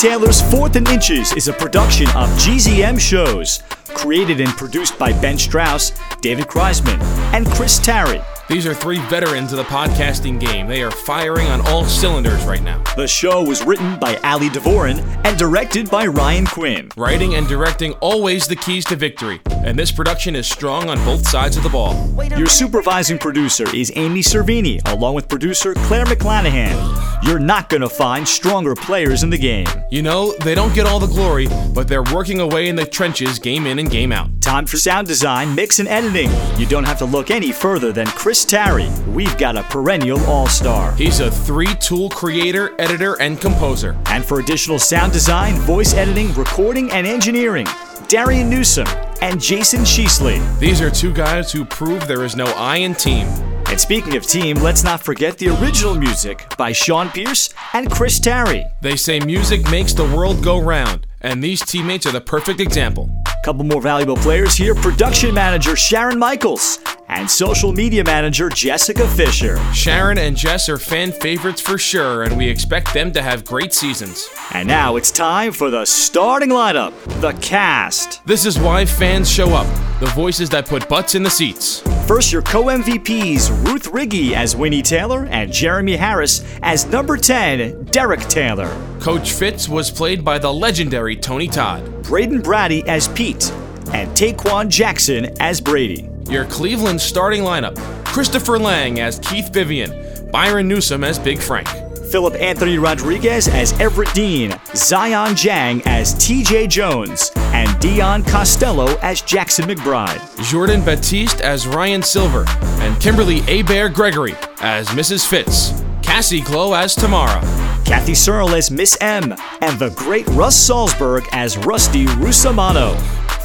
Taylor's 0.00 0.40
Fourth 0.50 0.76
and 0.76 0.88
Inches 0.88 1.30
is 1.34 1.48
a 1.48 1.52
production 1.52 2.06
of 2.16 2.30
GZM 2.38 2.98
Shows, 2.98 3.62
created 3.88 4.40
and 4.40 4.48
produced 4.48 4.98
by 4.98 5.12
Ben 5.12 5.36
Strauss, 5.36 5.92
David 6.22 6.46
Kreisman, 6.46 6.98
and 7.34 7.46
Chris 7.46 7.78
Tarry. 7.78 8.22
These 8.48 8.66
are 8.66 8.72
three 8.72 8.98
veterans 9.10 9.52
of 9.52 9.58
the 9.58 9.64
podcasting 9.64 10.40
game. 10.40 10.66
They 10.68 10.82
are 10.82 10.90
firing 10.90 11.48
on 11.48 11.60
all 11.68 11.84
cylinders 11.84 12.42
right 12.44 12.62
now. 12.62 12.82
The 12.96 13.06
show 13.06 13.44
was 13.44 13.62
written 13.64 13.98
by 14.00 14.16
Ali 14.24 14.48
Devorin 14.48 15.00
and 15.26 15.38
directed 15.38 15.90
by 15.90 16.06
Ryan 16.06 16.46
Quinn. 16.46 16.90
Writing 16.96 17.34
and 17.34 17.46
directing 17.46 17.92
always 18.00 18.48
the 18.48 18.56
keys 18.56 18.86
to 18.86 18.96
victory, 18.96 19.38
and 19.64 19.78
this 19.78 19.92
production 19.92 20.34
is 20.34 20.46
strong 20.48 20.88
on 20.88 20.96
both 21.04 21.26
sides 21.28 21.56
of 21.56 21.62
the 21.62 21.68
ball. 21.68 22.08
Your 22.36 22.46
supervising 22.46 23.18
producer 23.18 23.74
is 23.74 23.92
Amy 23.94 24.20
Cervini, 24.20 24.80
along 24.90 25.14
with 25.14 25.28
producer 25.28 25.74
Claire 25.74 26.06
McClanahan. 26.06 27.22
You're 27.22 27.38
not 27.38 27.68
going 27.68 27.82
to 27.82 27.88
find 27.88 28.26
stronger 28.26 28.74
players 28.74 29.22
in 29.22 29.30
the 29.30 29.36
game. 29.36 29.66
You 29.90 30.02
know, 30.02 30.32
they 30.44 30.54
don't 30.54 30.74
get 30.74 30.86
all 30.86 30.98
the 30.98 31.06
glory, 31.06 31.48
but 31.74 31.88
they're 31.88 32.02
working 32.02 32.40
away 32.40 32.68
in 32.68 32.76
the 32.76 32.86
trenches 32.86 33.38
game 33.38 33.66
in 33.66 33.78
and 33.78 33.90
game 33.90 34.12
out. 34.12 34.30
Time 34.40 34.64
for 34.64 34.78
sound 34.78 35.06
design, 35.06 35.54
mix, 35.54 35.78
and 35.78 35.88
editing. 35.88 36.30
You 36.56 36.66
don't 36.66 36.84
have 36.84 36.98
to 36.98 37.04
look 37.04 37.30
any 37.30 37.52
further 37.52 37.92
than 37.92 38.06
Chris 38.06 38.44
Tarry. 38.46 38.88
We've 39.08 39.36
got 39.36 39.56
a 39.56 39.62
perennial 39.64 40.20
all 40.24 40.46
star. 40.46 40.92
He's 40.94 41.20
a 41.20 41.30
three 41.30 41.74
tool 41.74 42.08
creator, 42.08 42.74
editor, 42.80 43.20
and 43.20 43.38
composer. 43.38 43.98
And 44.06 44.24
for 44.24 44.40
additional 44.40 44.78
sound 44.78 45.12
design, 45.12 45.54
voice 45.56 45.92
editing, 45.92 46.32
recording, 46.34 46.90
and 46.92 47.06
engineering, 47.06 47.66
Darian 48.08 48.48
Newsom 48.48 48.86
and 49.22 49.40
Jason 49.40 49.80
Sheasley. 49.80 50.40
These 50.58 50.80
are 50.80 50.90
two 50.90 51.12
guys 51.12 51.52
who 51.52 51.64
prove 51.64 52.06
there 52.06 52.24
is 52.24 52.36
no 52.36 52.46
I 52.46 52.76
in 52.76 52.94
team. 52.94 53.26
And 53.68 53.80
speaking 53.80 54.16
of 54.16 54.26
team, 54.26 54.56
let's 54.56 54.82
not 54.82 55.02
forget 55.02 55.38
the 55.38 55.48
original 55.60 55.94
music 55.94 56.52
by 56.56 56.72
Sean 56.72 57.08
Pierce 57.10 57.50
and 57.72 57.90
Chris 57.90 58.18
Tarry. 58.18 58.64
They 58.80 58.96
say 58.96 59.20
music 59.20 59.62
makes 59.70 59.92
the 59.92 60.04
world 60.04 60.42
go 60.42 60.60
round, 60.60 61.06
and 61.20 61.42
these 61.42 61.64
teammates 61.64 62.06
are 62.06 62.12
the 62.12 62.20
perfect 62.20 62.60
example. 62.60 63.08
Couple 63.44 63.64
more 63.64 63.80
valuable 63.80 64.16
players 64.16 64.54
here 64.54 64.74
production 64.74 65.34
manager 65.34 65.76
Sharon 65.76 66.18
Michaels 66.18 66.78
and 67.10 67.28
social 67.28 67.72
media 67.72 68.04
manager 68.04 68.48
Jessica 68.48 69.06
Fisher. 69.08 69.58
Sharon 69.74 70.16
and 70.16 70.36
Jess 70.36 70.68
are 70.68 70.78
fan 70.78 71.10
favorites 71.10 71.60
for 71.60 71.76
sure, 71.76 72.22
and 72.22 72.38
we 72.38 72.48
expect 72.48 72.94
them 72.94 73.12
to 73.12 73.20
have 73.20 73.44
great 73.44 73.74
seasons. 73.74 74.28
And 74.52 74.66
now 74.66 74.96
it's 74.96 75.10
time 75.10 75.52
for 75.52 75.70
the 75.70 75.84
starting 75.84 76.50
lineup 76.50 76.92
the 77.20 77.32
cast. 77.40 78.24
This 78.24 78.46
is 78.46 78.58
why 78.58 78.84
fans 78.86 79.30
show 79.30 79.48
up 79.50 79.66
the 79.98 80.06
voices 80.06 80.48
that 80.50 80.66
put 80.66 80.88
butts 80.88 81.14
in 81.14 81.22
the 81.22 81.30
seats. 81.30 81.80
First, 82.06 82.32
your 82.32 82.42
co 82.42 82.64
MVPs 82.64 83.66
Ruth 83.66 83.84
Riggy 83.92 84.32
as 84.32 84.56
Winnie 84.56 84.82
Taylor 84.82 85.26
and 85.26 85.52
Jeremy 85.52 85.96
Harris 85.96 86.44
as 86.62 86.86
number 86.86 87.16
10, 87.16 87.84
Derek 87.86 88.20
Taylor. 88.20 88.70
Coach 89.00 89.32
Fitz 89.32 89.68
was 89.68 89.90
played 89.90 90.24
by 90.24 90.38
the 90.38 90.52
legendary 90.52 91.16
Tony 91.16 91.48
Todd. 91.48 92.02
Braden 92.04 92.40
Brady 92.40 92.86
as 92.88 93.08
Pete, 93.08 93.50
and 93.92 94.08
Taquan 94.16 94.68
Jackson 94.68 95.36
as 95.40 95.60
Brady. 95.60 96.09
Your 96.28 96.44
Cleveland 96.46 97.00
starting 97.00 97.42
lineup 97.42 97.76
Christopher 98.04 98.58
Lang 98.58 99.00
as 99.00 99.18
Keith 99.20 99.52
Vivian, 99.52 100.30
Byron 100.30 100.68
Newsom 100.68 101.04
as 101.04 101.18
Big 101.18 101.38
Frank. 101.38 101.68
Philip 102.10 102.34
Anthony 102.34 102.76
Rodriguez 102.76 103.46
as 103.46 103.72
Everett 103.80 104.12
Dean, 104.14 104.52
Zion 104.74 105.36
Jang 105.36 105.80
as 105.86 106.14
TJ 106.16 106.68
Jones, 106.68 107.30
and 107.36 107.78
Dion 107.78 108.24
Costello 108.24 108.96
as 108.98 109.22
Jackson 109.22 109.66
McBride. 109.66 110.20
Jordan 110.50 110.84
Batiste 110.84 111.40
as 111.40 111.68
Ryan 111.68 112.02
Silver, 112.02 112.44
and 112.80 113.00
Kimberly 113.00 113.40
Abear 113.42 113.88
Gregory 113.88 114.34
as 114.60 114.88
Mrs. 114.88 115.24
Fitz. 115.26 115.84
Cassie 116.02 116.40
Glow 116.40 116.74
as 116.74 116.96
Tamara. 116.96 117.40
Kathy 117.84 118.14
Searle 118.14 118.56
as 118.56 118.70
Miss 118.70 118.98
M, 119.00 119.32
and 119.60 119.78
the 119.78 119.90
great 119.90 120.26
Russ 120.28 120.56
Salzberg 120.56 121.24
as 121.32 121.56
Rusty 121.58 122.06
Rusamano. 122.06 122.96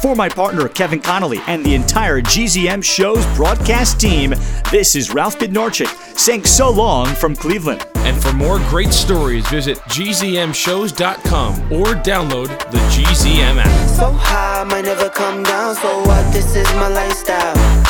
For 0.02 0.14
my 0.14 0.28
partner 0.28 0.68
Kevin 0.68 1.00
Connolly 1.00 1.40
and 1.46 1.64
the 1.64 1.74
entire 1.74 2.20
GZM 2.20 2.84
Show's 2.84 3.24
broadcast 3.34 3.98
team, 3.98 4.34
this 4.70 4.94
is 4.94 5.12
Ralph 5.12 5.38
Bednarchik 5.38 5.88
saying 6.18 6.44
so 6.44 6.70
long 6.70 7.06
from 7.06 7.34
Cleveland. 7.34 7.86
And 7.96 8.20
for 8.22 8.32
more 8.32 8.58
great 8.68 8.92
stories, 8.92 9.48
visit 9.48 9.78
gzmshows.com 9.78 11.72
or 11.72 11.86
download 11.86 12.48
the 12.70 12.78
GZM 12.78 13.56
app. 13.58 13.88
So 13.88 14.10
high, 14.12 14.60
I 14.60 14.64
might 14.64 14.84
never 14.84 15.08
come 15.08 15.42
down. 15.42 15.74
So 15.76 16.00
what? 16.00 16.32
This 16.32 16.54
is 16.54 16.66
my 16.74 16.88
lifestyle. 16.88 17.84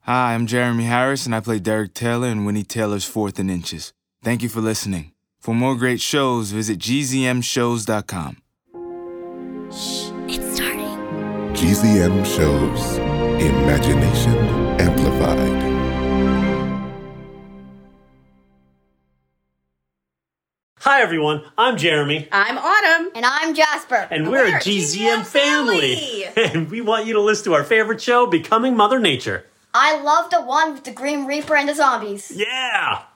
Hi, 0.00 0.34
I'm 0.34 0.46
Jeremy 0.46 0.84
Harris, 0.84 1.26
and 1.26 1.34
I 1.34 1.40
play 1.40 1.58
Derek 1.58 1.92
Taylor 1.92 2.28
in 2.28 2.44
Winnie 2.44 2.62
Taylor's 2.62 3.04
Fourth 3.04 3.38
and 3.40 3.50
Inches. 3.50 3.92
Thank 4.22 4.42
you 4.42 4.48
for 4.48 4.60
listening. 4.60 5.15
For 5.46 5.54
more 5.54 5.76
great 5.76 6.00
shows, 6.00 6.50
visit 6.50 6.80
gzmshows.com. 6.80 8.42
Shh, 9.70 10.10
It's 10.26 10.56
starting. 10.56 10.98
GZM 11.54 12.26
shows 12.26 12.98
Imagination 13.40 14.34
Amplified. 14.80 15.62
Hi, 20.80 21.00
everyone. 21.00 21.44
I'm 21.56 21.76
Jeremy. 21.76 22.26
I'm 22.32 22.58
Autumn. 22.58 23.12
And 23.14 23.24
I'm 23.24 23.54
Jasper. 23.54 24.08
And 24.10 24.28
we're, 24.28 24.48
a 24.48 24.58
GZM, 24.58 25.24
family. 25.24 26.24
and 26.36 26.68
we 26.68 26.80
want 26.80 27.06
you 27.06 27.12
to 27.12 27.20
listen 27.20 27.44
to 27.44 27.54
our 27.54 27.62
favorite 27.62 28.00
show, 28.00 28.26
Becoming 28.26 28.76
Mother 28.76 28.98
Nature. 28.98 29.46
I 29.72 30.02
love 30.02 30.30
the 30.30 30.42
one 30.42 30.72
with 30.72 30.82
the 30.82 30.90
Grim 30.90 31.24
Reaper 31.24 31.54
and 31.54 31.68
the 31.68 31.74
zombies. 31.76 32.32
Yeah! 32.34 33.04